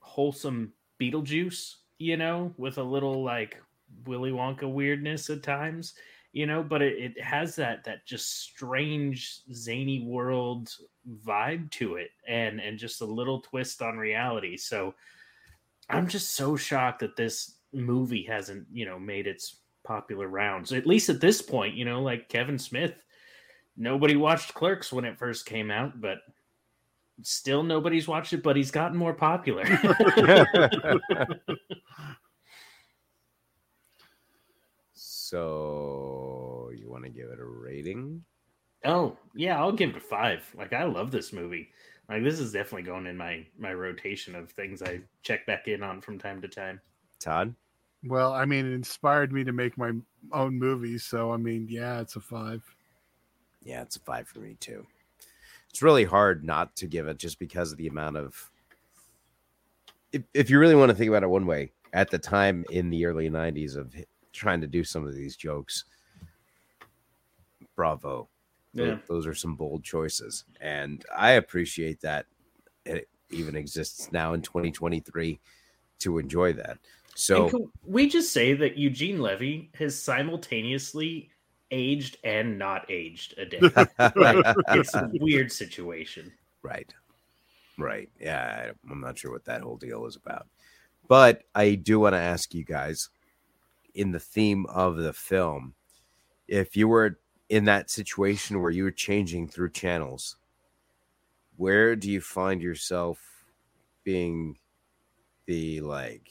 wholesome 0.00 0.72
Beetlejuice, 1.00 1.74
you 1.98 2.16
know, 2.16 2.52
with 2.56 2.78
a 2.78 2.82
little 2.82 3.24
like 3.24 3.60
Willy 4.06 4.30
Wonka 4.30 4.70
weirdness 4.70 5.30
at 5.30 5.42
times, 5.42 5.94
you 6.34 6.46
know. 6.46 6.62
But 6.62 6.82
it, 6.82 6.98
it 6.98 7.22
has 7.22 7.56
that 7.56 7.84
that 7.84 8.04
just 8.04 8.42
strange 8.42 9.40
zany 9.54 10.00
world 10.00 10.70
vibe 11.24 11.70
to 11.72 11.96
it, 11.96 12.10
and 12.28 12.60
and 12.60 12.78
just 12.78 13.00
a 13.00 13.06
little 13.06 13.40
twist 13.40 13.80
on 13.80 13.96
reality. 13.96 14.58
So 14.58 14.94
I'm 15.88 16.06
just 16.08 16.34
so 16.34 16.56
shocked 16.56 17.00
that 17.00 17.16
this 17.16 17.56
movie 17.72 18.22
hasn't, 18.22 18.66
you 18.72 18.84
know, 18.86 18.98
made 18.98 19.26
its 19.26 19.60
popular 19.84 20.28
rounds. 20.28 20.72
At 20.72 20.86
least 20.86 21.08
at 21.08 21.20
this 21.20 21.42
point, 21.42 21.74
you 21.74 21.84
know, 21.84 22.02
like 22.02 22.28
Kevin 22.28 22.58
Smith, 22.58 22.94
nobody 23.76 24.16
watched 24.16 24.54
Clerks 24.54 24.92
when 24.92 25.04
it 25.04 25.18
first 25.18 25.46
came 25.46 25.70
out, 25.70 26.00
but 26.00 26.18
still 27.22 27.62
nobody's 27.62 28.08
watched 28.08 28.32
it, 28.32 28.42
but 28.42 28.56
he's 28.56 28.70
gotten 28.70 28.96
more 28.96 29.14
popular. 29.14 29.64
so 34.94 36.23
want 37.04 37.14
to 37.14 37.20
give 37.20 37.30
it 37.30 37.40
a 37.40 37.44
rating? 37.44 38.22
oh, 38.86 39.16
yeah, 39.34 39.58
I'll 39.58 39.72
give 39.72 39.90
it 39.90 39.96
a 39.96 40.00
5. 40.00 40.54
Like 40.56 40.72
I 40.72 40.84
love 40.84 41.10
this 41.10 41.32
movie. 41.32 41.70
Like 42.08 42.22
this 42.22 42.38
is 42.38 42.52
definitely 42.52 42.82
going 42.82 43.06
in 43.06 43.16
my 43.16 43.46
my 43.58 43.72
rotation 43.72 44.34
of 44.34 44.50
things 44.50 44.82
I 44.82 45.00
check 45.22 45.46
back 45.46 45.68
in 45.68 45.82
on 45.82 46.02
from 46.02 46.18
time 46.18 46.42
to 46.42 46.48
time. 46.48 46.80
Todd? 47.18 47.54
Well, 48.06 48.34
I 48.34 48.44
mean, 48.44 48.66
it 48.66 48.74
inspired 48.74 49.32
me 49.32 49.42
to 49.44 49.52
make 49.52 49.78
my 49.78 49.92
own 50.32 50.58
movies, 50.58 51.04
so 51.04 51.32
I 51.32 51.38
mean, 51.38 51.66
yeah, 51.70 52.00
it's 52.00 52.16
a 52.16 52.20
five. 52.20 52.62
Yeah, 53.62 53.80
it's 53.80 53.96
a 53.96 54.00
five 54.00 54.28
for 54.28 54.40
me 54.40 54.56
too. 54.60 54.86
It's 55.70 55.80
really 55.80 56.04
hard 56.04 56.44
not 56.44 56.76
to 56.76 56.86
give 56.86 57.08
it 57.08 57.18
just 57.18 57.38
because 57.38 57.72
of 57.72 57.78
the 57.78 57.86
amount 57.86 58.18
of. 58.18 58.50
If, 60.12 60.22
if 60.34 60.50
you 60.50 60.58
really 60.58 60.74
want 60.74 60.90
to 60.90 60.94
think 60.94 61.08
about 61.08 61.22
it 61.22 61.30
one 61.30 61.46
way, 61.46 61.72
at 61.94 62.10
the 62.10 62.18
time 62.18 62.66
in 62.70 62.90
the 62.90 63.06
early 63.06 63.30
90s 63.30 63.76
of 63.76 63.94
trying 64.34 64.60
to 64.60 64.66
do 64.66 64.84
some 64.84 65.06
of 65.06 65.14
these 65.14 65.36
jokes, 65.36 65.84
bravo. 67.74 68.28
Yeah. 68.72 68.98
Those 69.08 69.26
are 69.26 69.34
some 69.34 69.54
bold 69.54 69.84
choices. 69.84 70.44
And 70.60 71.04
I 71.16 71.32
appreciate 71.32 72.00
that 72.00 72.26
it 72.84 73.08
even 73.30 73.56
exists 73.56 74.10
now 74.12 74.34
in 74.34 74.42
2023 74.42 75.40
to 76.00 76.18
enjoy 76.18 76.52
that. 76.54 76.78
So, 77.16 77.70
we 77.84 78.08
just 78.08 78.32
say 78.32 78.54
that 78.54 78.76
Eugene 78.76 79.20
Levy 79.20 79.70
has 79.78 80.00
simultaneously 80.00 81.30
aged 81.70 82.16
and 82.24 82.58
not 82.58 82.90
aged 82.90 83.38
a 83.38 83.46
day. 83.46 83.60
Like, 83.60 84.44
it's 84.70 84.94
a 84.94 85.08
weird 85.20 85.52
situation. 85.52 86.32
Right. 86.62 86.92
Right. 87.78 88.08
Yeah. 88.20 88.72
I'm 88.90 89.00
not 89.00 89.16
sure 89.16 89.30
what 89.30 89.44
that 89.44 89.60
whole 89.60 89.76
deal 89.76 90.06
is 90.06 90.16
about. 90.16 90.48
But 91.06 91.44
I 91.54 91.76
do 91.76 92.00
want 92.00 92.14
to 92.14 92.20
ask 92.20 92.52
you 92.52 92.64
guys 92.64 93.10
in 93.94 94.10
the 94.10 94.20
theme 94.20 94.66
of 94.66 94.96
the 94.96 95.12
film 95.12 95.74
if 96.48 96.76
you 96.76 96.88
were 96.88 97.18
in 97.48 97.64
that 97.64 97.90
situation 97.90 98.60
where 98.60 98.70
you 98.70 98.84
were 98.84 98.90
changing 98.90 99.48
through 99.48 99.70
channels, 99.70 100.36
where 101.56 101.94
do 101.94 102.10
you 102.10 102.20
find 102.20 102.62
yourself 102.62 103.18
being 104.02 104.58
the 105.46 105.80
like, 105.80 106.28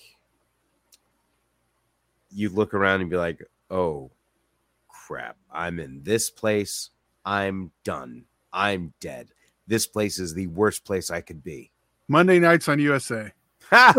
you 2.31 2.49
look 2.49 2.73
around 2.73 3.01
and 3.01 3.09
be 3.09 3.17
like, 3.17 3.41
oh 3.69 4.11
crap, 4.87 5.37
I'm 5.51 5.79
in 5.79 6.01
this 6.03 6.29
place. 6.29 6.89
I'm 7.25 7.71
done. 7.83 8.25
I'm 8.51 8.93
dead. 8.99 9.29
This 9.67 9.87
place 9.87 10.19
is 10.19 10.33
the 10.33 10.47
worst 10.47 10.83
place 10.83 11.09
I 11.09 11.21
could 11.21 11.43
be. 11.43 11.71
Monday 12.07 12.39
nights 12.39 12.67
on 12.67 12.79
USA. 12.79 13.31
I'm 13.71 13.95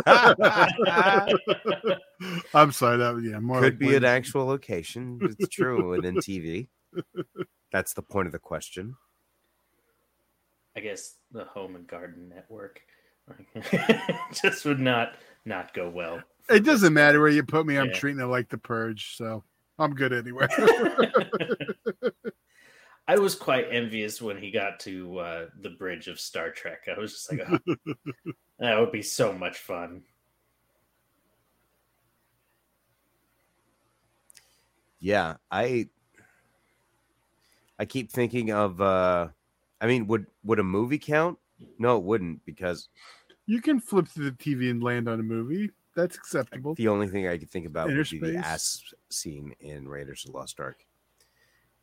sorry, 2.71 2.99
that 2.99 3.21
yeah, 3.25 3.41
more 3.41 3.63
like 3.63 3.79
be 3.79 3.97
an 3.97 4.05
actual 4.05 4.45
location. 4.45 5.19
It's 5.23 5.49
true 5.49 5.89
within 5.89 6.17
TV. 6.17 6.69
That's 7.73 7.95
the 7.95 8.03
point 8.03 8.27
of 8.27 8.33
the 8.33 8.39
question. 8.39 8.97
I 10.77 10.81
guess 10.81 11.17
the 11.31 11.45
Home 11.45 11.77
and 11.77 11.87
Garden 11.87 12.29
Network 12.29 12.81
just 14.33 14.65
would 14.65 14.81
not 14.81 15.15
not 15.45 15.73
go 15.73 15.89
well. 15.89 16.21
It 16.51 16.65
doesn't 16.65 16.93
matter 16.93 17.21
where 17.21 17.29
you 17.29 17.43
put 17.43 17.67
me. 17.67 17.77
I'm 17.77 17.87
Yeah. 17.87 17.93
treating 17.93 18.21
it 18.21 18.27
like 18.27 18.49
the 18.49 18.59
purge, 18.59 19.17
so 19.17 19.45
I'm 19.79 19.95
good 19.95 20.13
anyway. 20.13 20.47
I 23.07 23.19
was 23.19 23.35
quite 23.35 23.67
envious 23.71 24.21
when 24.23 24.39
he 24.39 24.51
got 24.51 24.81
to 24.81 25.19
uh, 25.19 25.47
the 25.61 25.71
bridge 25.71 26.09
of 26.09 26.19
Star 26.19 26.51
Trek. 26.51 26.89
I 26.95 26.99
was 26.99 27.13
just 27.13 27.31
like, 27.31 27.43
oh, 27.49 27.59
that 28.59 28.79
would 28.81 28.93
be 28.93 29.03
so 29.03 29.33
much 29.33 29.59
fun. 29.59 30.03
Yeah, 35.01 35.37
I 35.51 35.89
I 37.79 37.85
keep 37.85 38.11
thinking 38.11 38.53
of 38.53 38.81
uh 38.81 39.29
I 39.81 39.87
mean, 39.87 40.07
would 40.07 40.27
would 40.45 40.59
a 40.59 40.65
movie 40.65 40.99
count? 40.99 41.39
No, 41.79 41.97
it 41.97 42.05
wouldn't 42.05 42.45
because 42.45 42.89
you 43.47 43.61
can 43.61 43.81
flip 43.81 44.09
through 44.09 44.31
the 44.31 44.37
TV 44.37 44.71
and 44.71 44.83
land 44.83 45.09
on 45.09 45.21
a 45.21 45.23
movie. 45.23 45.71
That's 45.95 46.17
acceptable. 46.17 46.75
the 46.75 46.89
only 46.89 47.07
thing 47.07 47.29
I 47.29 47.39
could 47.39 47.51
think 47.51 47.67
about 47.67 47.87
would 47.87 48.11
be 48.11 48.19
the 48.19 48.37
ass 48.37 48.83
scene 49.11 49.55
in 49.61 49.87
Raiders 49.89 50.25
of 50.25 50.33
the 50.33 50.39
Lost 50.39 50.59
Ark. 50.59 50.85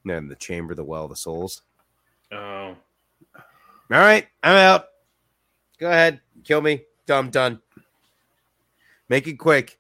Then 0.03 0.27
the 0.27 0.35
chamber, 0.35 0.75
the 0.75 0.83
well, 0.83 1.05
of 1.05 1.11
the 1.11 1.15
souls. 1.15 1.61
Oh, 2.31 2.75
All 3.35 3.45
right, 3.89 4.27
I'm 4.43 4.55
out. 4.55 4.85
Go 5.77 5.87
ahead, 5.87 6.19
kill 6.43 6.61
me. 6.61 6.83
Dumb, 7.05 7.29
Done. 7.29 7.61
Make 9.09 9.27
it 9.27 9.35
quick. 9.35 9.79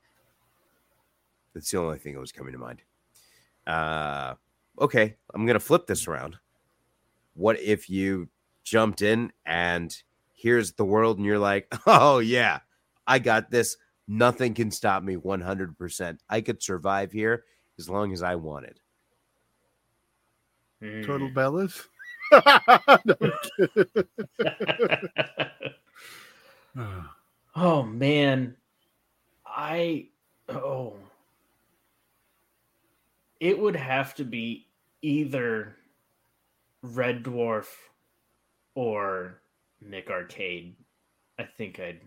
That's 1.53 1.71
the 1.71 1.79
only 1.79 1.97
thing 1.97 2.13
that 2.13 2.19
was 2.19 2.31
coming 2.31 2.53
to 2.53 2.59
mind. 2.59 2.81
Uh, 3.65 4.35
okay, 4.81 5.15
I'm 5.33 5.45
gonna 5.45 5.59
flip 5.59 5.87
this 5.87 6.07
around. 6.07 6.37
What 7.35 7.59
if 7.61 7.89
you 7.89 8.27
jumped 8.63 9.01
in 9.01 9.31
and 9.45 9.95
here's 10.33 10.73
the 10.73 10.85
world, 10.85 11.17
and 11.17 11.25
you're 11.25 11.39
like, 11.39 11.73
oh 11.85 12.19
yeah, 12.19 12.59
I 13.07 13.19
got 13.19 13.51
this. 13.51 13.77
Nothing 14.07 14.53
can 14.53 14.71
stop 14.71 15.03
me 15.03 15.15
100%. 15.15 16.17
I 16.29 16.41
could 16.41 16.61
survive 16.61 17.11
here 17.13 17.45
as 17.79 17.87
long 17.89 18.11
as 18.11 18.21
I 18.23 18.35
wanted. 18.35 18.79
Total 20.81 21.29
Mm. 21.29 21.33
Bellas. 21.33 21.87
No, 26.75 26.95
oh 27.55 27.83
man, 27.83 28.55
I 29.45 30.07
oh, 30.49 30.95
it 33.39 33.57
would 33.59 33.75
have 33.75 34.15
to 34.15 34.23
be 34.23 34.67
either 35.01 35.75
Red 36.81 37.23
Dwarf 37.23 37.67
or 38.75 39.41
Nick 39.81 40.09
Arcade. 40.09 40.75
I 41.39 41.43
think 41.43 41.79
I'd 41.79 42.01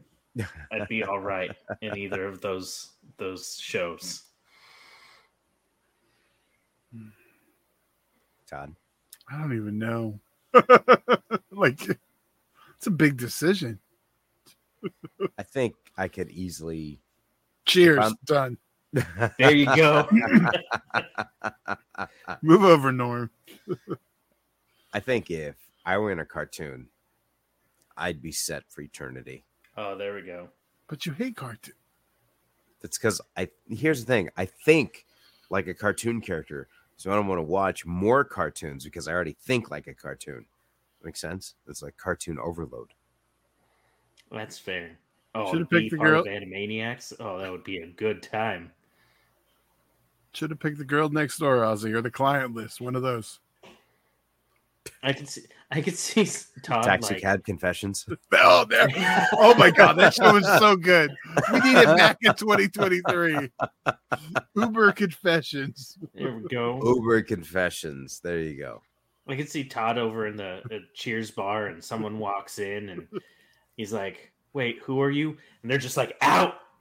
I'd 0.73 0.89
be 0.89 1.05
all 1.05 1.21
right 1.21 1.51
in 1.81 1.97
either 1.97 2.27
of 2.27 2.41
those 2.41 2.93
those 3.17 3.59
shows. 3.61 4.25
Todd. 8.47 8.75
I 9.31 9.39
don't 9.39 9.57
even 9.57 9.79
know. 9.79 10.21
like, 11.51 11.81
it's 12.77 12.87
a 12.87 12.91
big 12.91 13.17
decision. 13.17 13.79
I 15.39 15.43
think 15.43 15.75
I 15.97 16.09
could 16.09 16.31
easily. 16.31 17.01
Cheers. 17.65 18.13
Done. 18.27 18.59
There 18.93 19.55
you 19.55 19.67
go. 19.75 20.09
Move 22.43 22.65
over, 22.65 22.93
Norm. 22.93 23.31
I 24.93 25.01
think 25.01 25.31
if 25.31 25.57
I 25.85 25.99
were 25.99 26.13
in 26.13 26.21
a 26.21 26.25
cartoon, 26.25 26.89
I'd 27.97 28.23
be 28.23 28.33
set 28.33 28.65
for 28.69 28.81
eternity. 28.81 29.45
Oh, 29.77 29.97
there 29.97 30.15
we 30.15 30.23
go. 30.23 30.49
But 30.89 31.07
you 31.07 31.13
hate 31.13 31.37
cartoon. 31.37 31.75
That's 32.81 32.99
because 32.99 33.21
I. 33.37 33.49
Here's 33.69 34.05
the 34.05 34.07
thing. 34.07 34.31
I 34.37 34.45
think 34.45 35.07
like 35.51 35.67
a 35.67 35.75
cartoon 35.75 36.21
character, 36.21 36.69
so 36.97 37.11
I 37.11 37.15
don't 37.15 37.27
want 37.27 37.39
to 37.39 37.43
watch 37.43 37.87
more 37.87 38.25
cartoons 38.25 38.85
because 38.85 39.09
I 39.09 39.13
already 39.13 39.37
think 39.41 39.71
like 39.71 39.87
a 39.87 39.95
cartoon. 39.95 40.47
Make 41.03 41.17
sense? 41.17 41.55
It's 41.69 41.83
like 41.83 41.97
cartoon 41.97 42.39
overload. 42.39 42.89
That's 44.31 44.59
fair. 44.59 44.99
Oh, 45.35 45.51
Should've 45.51 45.69
picked 45.69 45.91
the 45.91 45.97
part 45.97 46.11
girl- 46.11 46.25
Animaniacs. 46.25 47.13
Oh, 47.21 47.39
that 47.39 47.51
would 47.51 47.65
be 47.65 47.79
a 47.79 47.87
good 47.87 48.23
time. 48.23 48.71
Should 50.35 50.51
have 50.51 50.59
picked 50.59 50.79
the 50.79 50.85
girl 50.85 51.09
next 51.09 51.39
door, 51.39 51.59
Ozzy, 51.59 51.95
or 51.95 52.03
the 52.03 52.11
client 52.11 52.55
list. 52.55 52.81
One 52.81 52.97
of 52.97 53.03
those. 53.03 53.39
I 55.03 55.13
can 55.13 55.27
see. 55.27 55.43
I 55.71 55.81
can 55.81 55.95
see 55.95 56.29
Todd 56.63 56.85
Taxi 56.85 57.15
like, 57.15 57.23
cab 57.23 57.45
confessions. 57.45 58.07
Oh, 58.33 58.65
there. 58.69 58.89
oh 59.33 59.55
my 59.57 59.71
god, 59.71 59.95
that 59.95 60.15
show 60.15 60.33
was 60.33 60.47
so 60.59 60.77
good. 60.77 61.11
We 61.53 61.61
need 61.61 61.77
it 61.77 61.97
back 61.97 62.19
in 62.23 62.35
2023. 62.35 63.51
Uber 64.57 64.93
confessions. 64.93 65.99
There 66.15 66.37
we 66.37 66.49
go. 66.49 66.81
Uber 66.83 67.23
confessions. 67.23 68.21
There 68.21 68.41
you 68.41 68.59
go. 68.59 68.83
I 69.27 69.37
can 69.37 69.47
see 69.47 69.65
Todd 69.65 69.99
over 69.99 70.27
in 70.27 70.37
the, 70.37 70.63
the 70.69 70.81
Cheers 70.95 71.31
bar, 71.31 71.69
and 71.69 71.83
someone 71.83 72.19
walks 72.19 72.59
in, 72.59 72.91
and 72.91 73.07
he's 73.77 73.93
like, 73.93 74.33
"Wait, 74.53 74.81
who 74.83 75.01
are 75.01 75.11
you?" 75.11 75.37
And 75.63 75.71
they're 75.71 75.79
just 75.79 75.97
like, 75.97 76.17
"Out." 76.21 76.55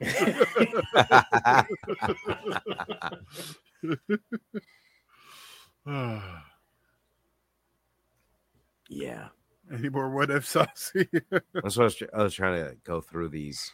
yeah. 8.88 9.28
Any 9.72 9.88
more 9.88 10.10
what 10.10 10.30
if 10.30 10.52
Ozzy? 10.52 11.08
That's 11.54 11.76
what 11.76 11.82
I 11.82 11.84
was, 11.84 12.02
I 12.12 12.22
was 12.22 12.34
trying 12.34 12.64
to 12.64 12.76
go 12.84 13.00
through 13.00 13.30
these. 13.30 13.72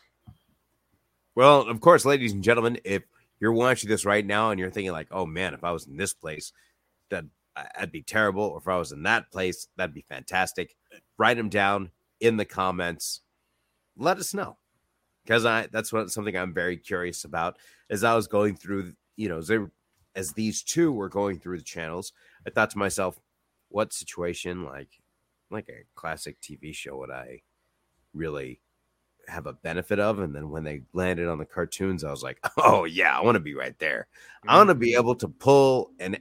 Well, 1.34 1.62
of 1.62 1.80
course, 1.80 2.04
ladies 2.04 2.32
and 2.32 2.44
gentlemen, 2.44 2.78
if 2.84 3.02
you're 3.40 3.52
watching 3.52 3.88
this 3.88 4.04
right 4.04 4.24
now 4.24 4.50
and 4.50 4.60
you're 4.60 4.70
thinking 4.70 4.92
like, 4.92 5.08
"Oh 5.10 5.26
man, 5.26 5.54
if 5.54 5.64
I 5.64 5.72
was 5.72 5.86
in 5.86 5.96
this 5.96 6.12
place, 6.12 6.52
that 7.08 7.24
that'd 7.56 7.90
be 7.92 8.02
terrible," 8.02 8.44
or 8.44 8.58
if 8.58 8.68
I 8.68 8.76
was 8.76 8.92
in 8.92 9.02
that 9.04 9.30
place, 9.32 9.66
that'd 9.76 9.94
be 9.94 10.04
fantastic. 10.08 10.76
Write 11.18 11.38
them 11.38 11.48
down 11.48 11.90
in 12.20 12.36
the 12.36 12.44
comments. 12.44 13.22
Let 13.96 14.18
us 14.18 14.34
know 14.34 14.58
because 15.24 15.44
I 15.44 15.68
that's 15.72 15.92
what 15.92 16.10
something 16.10 16.36
I'm 16.36 16.54
very 16.54 16.76
curious 16.76 17.24
about. 17.24 17.58
As 17.88 18.04
I 18.04 18.14
was 18.14 18.26
going 18.26 18.56
through, 18.56 18.94
you 19.16 19.28
know, 19.28 19.38
as, 19.38 19.48
they, 19.48 19.58
as 20.14 20.32
these 20.32 20.62
two 20.62 20.92
were 20.92 21.08
going 21.08 21.38
through 21.38 21.58
the 21.58 21.64
channels, 21.64 22.12
I 22.46 22.50
thought 22.50 22.70
to 22.70 22.78
myself, 22.78 23.18
what 23.68 23.92
situation 23.92 24.64
like 24.64 24.90
like 25.50 25.68
a 25.68 25.84
classic 25.94 26.40
TV 26.40 26.74
show 26.74 26.96
would 26.98 27.10
I 27.10 27.42
really 28.14 28.60
have 29.28 29.46
a 29.46 29.52
benefit 29.52 29.98
of? 29.98 30.18
And 30.18 30.34
then 30.34 30.50
when 30.50 30.64
they 30.64 30.82
landed 30.92 31.28
on 31.28 31.38
the 31.38 31.44
cartoons, 31.44 32.04
I 32.04 32.10
was 32.10 32.22
like, 32.22 32.38
oh 32.58 32.84
yeah, 32.84 33.16
I 33.16 33.22
want 33.22 33.36
to 33.36 33.40
be 33.40 33.54
right 33.54 33.78
there. 33.78 34.06
I 34.46 34.56
want 34.56 34.68
to 34.68 34.74
be 34.74 34.94
able 34.94 35.14
to 35.16 35.28
pull 35.28 35.90
an 35.98 36.16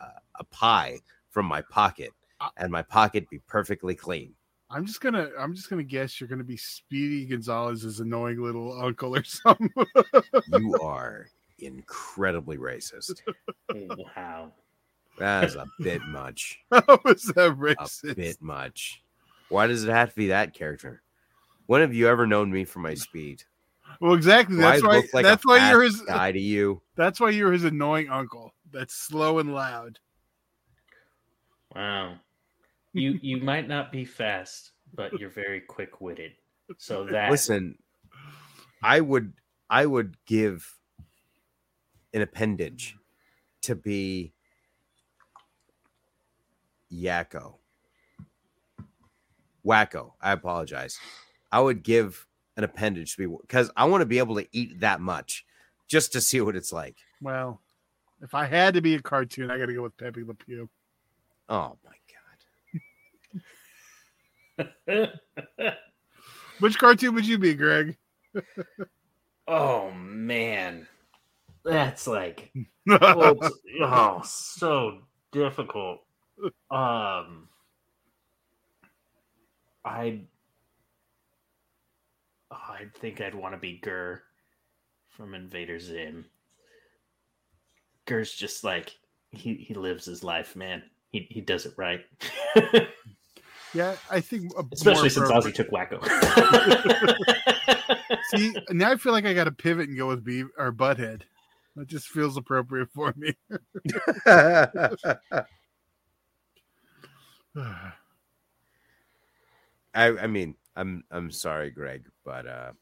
uh, 0.00 0.20
a 0.38 0.44
pie 0.44 1.00
from 1.30 1.46
my 1.46 1.62
pocket 1.62 2.12
and 2.56 2.70
my 2.70 2.82
pocket 2.82 3.28
be 3.28 3.40
perfectly 3.46 3.94
clean. 3.94 4.34
I'm 4.74 4.84
just 4.86 5.00
gonna 5.00 5.28
I'm 5.38 5.54
just 5.54 5.70
gonna 5.70 5.84
guess 5.84 6.20
you're 6.20 6.28
gonna 6.28 6.42
be 6.42 6.56
Speedy 6.56 7.24
Gonzalez's 7.26 8.00
annoying 8.00 8.42
little 8.42 8.76
uncle 8.80 9.14
or 9.16 9.22
something. 9.22 9.70
You 10.52 10.76
are 10.82 11.28
incredibly 11.60 12.58
racist. 12.58 13.20
wow. 13.72 14.50
That 15.20 15.44
is 15.44 15.54
a 15.54 15.66
bit 15.78 16.02
much. 16.08 16.58
How 16.72 16.98
was 17.04 17.22
that 17.36 18.02
A 18.02 18.14
bit 18.14 18.42
much. 18.42 19.00
Why 19.48 19.68
does 19.68 19.84
it 19.84 19.90
have 19.90 20.10
to 20.10 20.16
be 20.16 20.28
that 20.28 20.54
character? 20.54 21.02
When 21.66 21.80
have 21.80 21.94
you 21.94 22.08
ever 22.08 22.26
known 22.26 22.50
me 22.50 22.64
for 22.64 22.80
my 22.80 22.94
speed? 22.94 23.44
Well, 24.00 24.14
exactly. 24.14 24.56
Do 24.56 24.64
I 24.64 24.72
That's 24.72 24.82
why. 24.82 25.02
like 25.12 25.22
that's 25.22 25.46
why 25.46 25.70
you're 25.70 25.82
his. 25.82 26.00
guy 26.00 26.32
to 26.32 26.40
you. 26.40 26.82
That's 26.96 27.20
why 27.20 27.30
you're 27.30 27.52
his 27.52 27.62
annoying 27.64 28.08
uncle. 28.08 28.52
That's 28.72 28.94
slow 28.94 29.38
and 29.38 29.54
loud. 29.54 30.00
Wow. 31.76 32.16
You 32.94 33.18
you 33.20 33.38
might 33.38 33.68
not 33.68 33.90
be 33.90 34.04
fast, 34.04 34.70
but 34.94 35.18
you're 35.18 35.28
very 35.28 35.60
quick 35.60 36.00
witted. 36.00 36.32
So 36.78 37.04
that 37.06 37.30
Listen, 37.30 37.76
I 38.82 39.00
would 39.00 39.34
I 39.68 39.84
would 39.84 40.16
give 40.26 40.78
an 42.14 42.22
appendage 42.22 42.96
to 43.62 43.74
be 43.74 44.32
Yakko. 46.92 47.56
Wakko. 49.66 50.12
I 50.20 50.30
apologize. 50.32 50.98
I 51.50 51.60
would 51.60 51.82
give 51.82 52.26
an 52.56 52.62
appendage 52.62 53.16
to 53.16 53.28
be 53.28 53.36
because 53.40 53.72
I 53.76 53.86
want 53.86 54.02
to 54.02 54.06
be 54.06 54.18
able 54.18 54.36
to 54.36 54.46
eat 54.52 54.80
that 54.80 55.00
much 55.00 55.44
just 55.88 56.12
to 56.12 56.20
see 56.20 56.40
what 56.40 56.54
it's 56.54 56.72
like. 56.72 56.98
Well, 57.20 57.60
if 58.22 58.34
I 58.34 58.44
had 58.44 58.74
to 58.74 58.80
be 58.80 58.94
a 58.94 59.02
cartoon, 59.02 59.50
I 59.50 59.58
got 59.58 59.66
to 59.66 59.74
go 59.74 59.82
with 59.82 59.96
Pepe 59.96 60.22
Le 60.22 60.34
Pew. 60.34 60.68
Oh 61.48 61.76
my 61.84 61.96
Which 66.60 66.78
cartoon 66.78 67.14
would 67.14 67.26
you 67.26 67.38
be, 67.38 67.54
Greg? 67.54 67.96
oh 69.48 69.90
man. 69.92 70.86
That's 71.64 72.06
like 72.06 72.52
oh, 72.90 73.50
oh, 73.80 74.20
so 74.24 74.98
difficult. 75.32 76.00
Um 76.70 77.48
I 79.84 80.20
oh, 82.50 82.56
I 82.56 82.86
think 82.98 83.20
I'd 83.20 83.34
want 83.34 83.54
to 83.54 83.58
be 83.58 83.78
Gir 83.82 84.22
from 85.08 85.34
Invader 85.34 85.78
Zim. 85.78 86.24
Gir's 88.06 88.32
just 88.32 88.64
like 88.64 88.96
he 89.30 89.54
he 89.54 89.74
lives 89.74 90.04
his 90.04 90.24
life, 90.24 90.56
man. 90.56 90.82
He 91.10 91.26
he 91.30 91.40
does 91.40 91.66
it 91.66 91.74
right. 91.76 92.04
Yeah, 93.74 93.96
I 94.08 94.20
think 94.20 94.52
Especially 94.72 95.08
since 95.08 95.30
Ozzy 95.30 95.52
took 95.52 95.68
Wakko. 95.70 96.00
See, 98.34 98.54
now 98.70 98.92
I 98.92 98.96
feel 98.96 99.12
like 99.12 99.26
I 99.26 99.34
got 99.34 99.44
to 99.44 99.52
pivot 99.52 99.88
and 99.88 99.98
go 99.98 100.08
with 100.08 100.24
Beav 100.24 100.48
or 100.56 100.72
Butthead. 100.72 101.22
That 101.76 101.88
just 101.88 102.08
feels 102.08 102.36
appropriate 102.36 102.88
for 102.94 103.12
me. 103.16 103.34
I, 109.94 109.94
I 109.94 110.26
mean, 110.28 110.54
I'm 110.76 111.02
I'm 111.10 111.32
sorry, 111.32 111.70
Greg, 111.70 112.04
but 112.24 112.46
uh, 112.46 112.72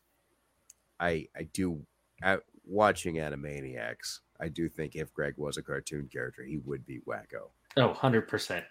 I 1.01 1.29
I 1.35 1.45
do 1.53 1.81
at 2.23 2.43
watching 2.67 3.17
Animaniacs. 3.17 4.21
I 4.41 4.49
do 4.49 4.69
think 4.69 4.95
if 4.95 5.15
Greg 5.15 5.35
was 5.39 5.57
a 5.57 5.63
cartoon 5.63 6.09
character, 6.13 6.43
he 6.43 6.59
would 6.59 6.85
be 6.85 7.01
Wakko. 7.07 7.49
Oh, 7.77 7.95
100%. 7.95 8.63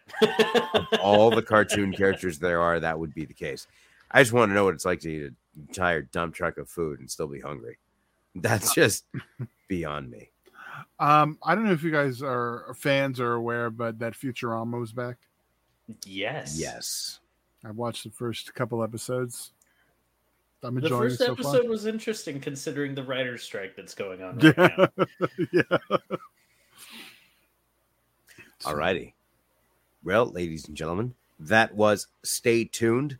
All 1.01 1.31
the 1.31 1.41
cartoon 1.41 1.91
characters 1.91 2.37
there 2.39 2.61
are, 2.61 2.79
that 2.79 2.97
would 2.97 3.13
be 3.13 3.25
the 3.25 3.33
case. 3.33 3.67
I 4.11 4.21
just 4.21 4.33
want 4.33 4.49
to 4.49 4.53
know 4.53 4.65
what 4.65 4.75
it's 4.75 4.85
like 4.85 4.99
to 5.01 5.09
eat 5.09 5.21
an 5.23 5.35
entire 5.67 6.03
dump 6.03 6.35
truck 6.35 6.57
of 6.57 6.69
food 6.69 6.99
and 6.99 7.09
still 7.09 7.27
be 7.27 7.39
hungry. 7.39 7.77
That's 8.35 8.73
just 8.75 9.05
beyond 9.67 10.11
me. 10.11 10.29
Um, 10.99 11.37
I 11.43 11.55
don't 11.55 11.65
know 11.65 11.71
if 11.71 11.83
you 11.83 11.91
guys 11.91 12.21
are 12.21 12.73
fans 12.77 13.19
or 13.19 13.33
aware, 13.33 13.69
but 13.69 13.99
that 13.99 14.13
Futurama 14.13 14.79
was 14.79 14.91
back. 14.91 15.17
Yes. 16.05 16.57
Yes. 16.59 17.19
I 17.65 17.71
watched 17.71 18.03
the 18.03 18.11
first 18.11 18.53
couple 18.53 18.83
episodes. 18.83 19.51
I'm 20.63 20.79
The 20.79 20.89
first 20.89 21.19
it 21.21 21.25
so 21.25 21.31
episode 21.33 21.67
was 21.67 21.87
interesting 21.87 22.39
considering 22.39 22.93
the 22.93 23.03
writer's 23.03 23.41
strike 23.41 23.75
that's 23.75 23.95
going 23.95 24.21
on 24.21 24.37
right 24.39 24.55
far. 24.55 24.89
now. 24.97 25.27
Yeah. 25.51 25.97
Yeah. 28.63 28.69
All 28.69 28.75
righty. 28.75 29.15
Well, 30.03 30.25
ladies 30.25 30.67
and 30.67 30.75
gentlemen, 30.75 31.15
that 31.39 31.75
was 31.75 32.07
Stay 32.23 32.65
Tuned. 32.65 33.17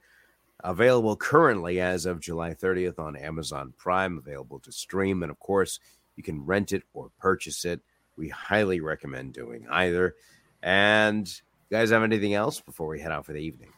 Available 0.63 1.15
currently 1.15 1.79
as 1.79 2.05
of 2.05 2.19
July 2.19 2.53
30th 2.53 2.99
on 2.99 3.15
Amazon 3.15 3.73
Prime, 3.77 4.19
available 4.19 4.59
to 4.59 4.71
stream. 4.71 5.23
And 5.23 5.31
of 5.31 5.39
course, 5.39 5.79
you 6.15 6.21
can 6.21 6.45
rent 6.45 6.71
it 6.71 6.83
or 6.93 7.09
purchase 7.19 7.65
it. 7.65 7.81
We 8.15 8.29
highly 8.29 8.79
recommend 8.79 9.33
doing 9.33 9.65
either. 9.71 10.15
And 10.61 11.27
you 11.27 11.77
guys 11.77 11.89
have 11.89 12.03
anything 12.03 12.35
else 12.35 12.61
before 12.61 12.87
we 12.87 12.99
head 12.99 13.11
out 13.11 13.25
for 13.25 13.33
the 13.33 13.39
evening? 13.39 13.73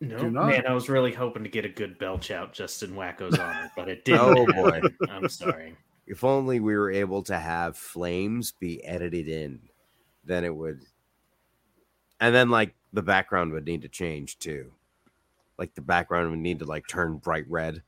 No, 0.00 0.30
man, 0.30 0.66
I 0.66 0.72
was 0.72 0.88
really 0.88 1.12
hoping 1.12 1.44
to 1.44 1.50
get 1.50 1.64
a 1.64 1.68
good 1.68 1.98
belch 1.98 2.30
out 2.30 2.52
just 2.52 2.82
in 2.82 2.96
Wakko's 2.96 3.38
honor, 3.38 3.70
but 3.76 3.88
it 3.88 4.04
didn't. 4.04 4.20
Oh, 4.20 4.46
boy. 4.46 4.80
I'm 5.10 5.28
sorry. 5.28 5.76
If 6.06 6.24
only 6.24 6.60
we 6.60 6.76
were 6.76 6.90
able 6.90 7.22
to 7.24 7.38
have 7.38 7.76
flames 7.76 8.52
be 8.52 8.84
edited 8.84 9.28
in, 9.28 9.60
then 10.24 10.44
it 10.44 10.54
would. 10.54 10.82
And 12.20 12.34
then, 12.34 12.50
like, 12.50 12.74
the 12.92 13.02
background 13.02 13.52
would 13.52 13.64
need 13.66 13.82
to 13.82 13.88
change 13.88 14.38
too. 14.38 14.72
Like, 15.58 15.74
the 15.74 15.80
background 15.80 16.30
would 16.30 16.38
need 16.38 16.58
to, 16.60 16.64
like, 16.64 16.86
turn 16.88 17.16
bright 17.16 17.44
red, 17.48 17.82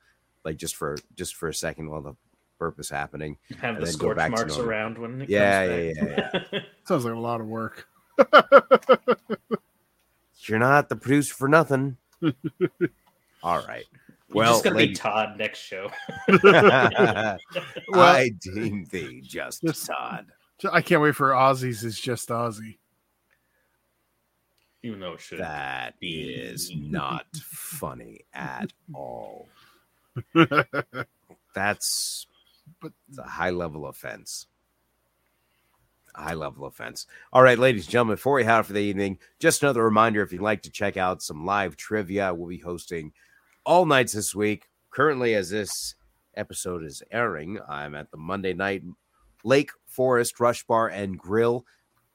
like, 0.44 0.56
just 0.56 0.76
for 0.76 0.96
just 1.16 1.34
for 1.34 1.48
a 1.48 1.54
second 1.54 1.90
while 1.90 2.02
the 2.02 2.14
burp 2.58 2.78
is 2.78 2.88
happening. 2.88 3.36
Have 3.60 3.76
And 3.76 3.82
the 3.82 3.86
then 3.86 3.94
scorch 3.94 4.30
marks 4.30 4.58
around 4.58 4.98
when 4.98 5.22
it 5.22 5.28
Yeah, 5.28 5.66
comes 5.66 5.96
yeah, 5.96 6.30
back. 6.32 6.62
Sounds 6.84 7.04
like 7.04 7.14
a 7.14 7.18
lot 7.18 7.40
of 7.40 7.46
work. 7.46 7.88
You're 10.46 10.58
not 10.58 10.88
the 10.88 10.96
producer 10.96 11.34
for 11.34 11.48
nothing. 11.48 11.96
All 13.42 13.64
right. 13.66 13.84
You're 14.34 14.42
Well, 14.42 14.52
just 14.54 14.64
gonna 14.64 14.76
ladies- 14.76 14.98
be 14.98 15.02
Todd 15.02 15.38
next 15.38 15.60
show. 15.60 15.90
I 17.94 18.30
deem 18.40 18.84
thee 18.90 19.20
just 19.22 19.62
Just- 19.62 19.86
Todd. 19.86 20.26
I 20.72 20.80
can't 20.82 21.02
wait 21.02 21.14
for 21.16 21.30
Ozzy's 21.30 21.84
is 21.84 21.98
just 22.00 22.28
Ozzy. 22.30 22.78
Even 24.82 25.00
though 25.00 25.12
it 25.14 25.20
should. 25.20 25.38
That 25.40 25.94
is 26.00 26.72
not 26.74 27.26
funny 27.36 28.20
at 28.32 28.72
all. 28.92 29.48
That's 31.54 32.26
But- 32.80 32.92
it's 33.08 33.18
a 33.18 33.22
high 33.22 33.50
level 33.50 33.86
offense. 33.86 34.46
High 36.14 36.34
level 36.34 36.66
offense. 36.66 37.06
All 37.32 37.42
right, 37.42 37.58
ladies 37.58 37.84
and 37.86 37.90
gentlemen, 37.92 38.14
before 38.16 38.34
we 38.34 38.44
head 38.44 38.52
out 38.52 38.66
for 38.66 38.72
the 38.72 38.78
evening, 38.80 39.18
just 39.40 39.62
another 39.62 39.82
reminder 39.84 40.22
if 40.22 40.32
you'd 40.32 40.40
like 40.42 40.62
to 40.62 40.70
check 40.70 40.96
out 40.96 41.22
some 41.22 41.44
live 41.44 41.76
trivia, 41.76 42.32
we'll 42.32 42.48
be 42.48 42.58
hosting 42.58 43.12
all 43.66 43.86
nights 43.86 44.12
this 44.12 44.34
week. 44.34 44.68
Currently, 44.90 45.34
as 45.34 45.50
this 45.50 45.94
episode 46.36 46.84
is 46.84 47.02
airing, 47.10 47.58
I'm 47.68 47.94
at 47.94 48.10
the 48.10 48.16
Monday 48.16 48.52
night 48.52 48.82
Lake 49.42 49.70
Forest 49.86 50.38
Rush 50.38 50.64
Bar 50.64 50.88
and 50.88 51.18
Grill. 51.18 51.64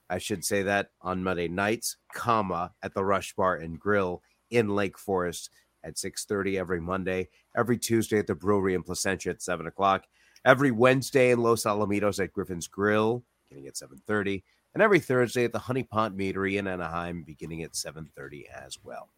I 0.09 0.17
should 0.17 0.43
say 0.43 0.63
that 0.63 0.91
on 1.01 1.23
Monday 1.23 1.47
nights, 1.47 1.97
comma, 2.13 2.73
at 2.81 2.93
the 2.93 3.03
Rush 3.03 3.33
Bar 3.33 3.55
and 3.55 3.79
Grill 3.79 4.21
in 4.49 4.69
Lake 4.69 4.97
Forest 4.97 5.49
at 5.83 5.95
6.30 5.95 6.59
every 6.59 6.81
Monday, 6.81 7.29
every 7.55 7.77
Tuesday 7.77 8.19
at 8.19 8.27
the 8.27 8.35
brewery 8.35 8.73
in 8.73 8.83
Placentia 8.83 9.31
at 9.31 9.41
7 9.41 9.67
o'clock, 9.67 10.05
every 10.45 10.71
Wednesday 10.71 11.31
in 11.31 11.39
Los 11.39 11.63
Alamitos 11.63 12.23
at 12.23 12.33
Griffin's 12.33 12.67
Grill, 12.67 13.23
beginning 13.49 13.67
at 13.67 13.75
7.30, 13.75 14.43
and 14.73 14.83
every 14.83 14.99
Thursday 14.99 15.45
at 15.45 15.51
the 15.51 15.59
Honey 15.59 15.83
Pot 15.83 16.13
Meadery 16.13 16.57
in 16.57 16.67
Anaheim, 16.67 17.23
beginning 17.23 17.63
at 17.63 17.73
7.30 17.73 18.43
as 18.49 18.77
well. 18.83 19.09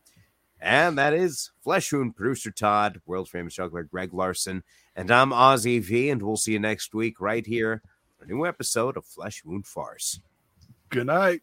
And 0.62 0.96
that 1.00 1.14
is 1.16 1.50
Flesh 1.64 1.92
Wound 1.92 2.16
producer 2.16 2.52
Todd, 2.52 3.02
world 3.08 3.28
famous 3.28 3.56
juggler 3.56 3.84
Greg 3.84 4.14
Larson, 4.14 4.64
and 4.96 5.10
I'm 5.10 5.32
Ozzy 5.32 5.82
V, 5.82 6.12
and 6.12 6.22
we'll 6.22 6.38
see 6.38 6.54
you 6.54 6.60
next 6.60 6.94
week 6.94 7.20
right 7.20 7.46
here 7.46 7.82
for 8.18 8.26
a 8.26 8.28
new 8.28 8.46
episode 8.46 8.96
of 8.96 9.04
Flesh 9.04 9.44
Wound 9.44 9.66
Farce. 9.66 10.20
Good 10.90 11.08
night. 11.08 11.42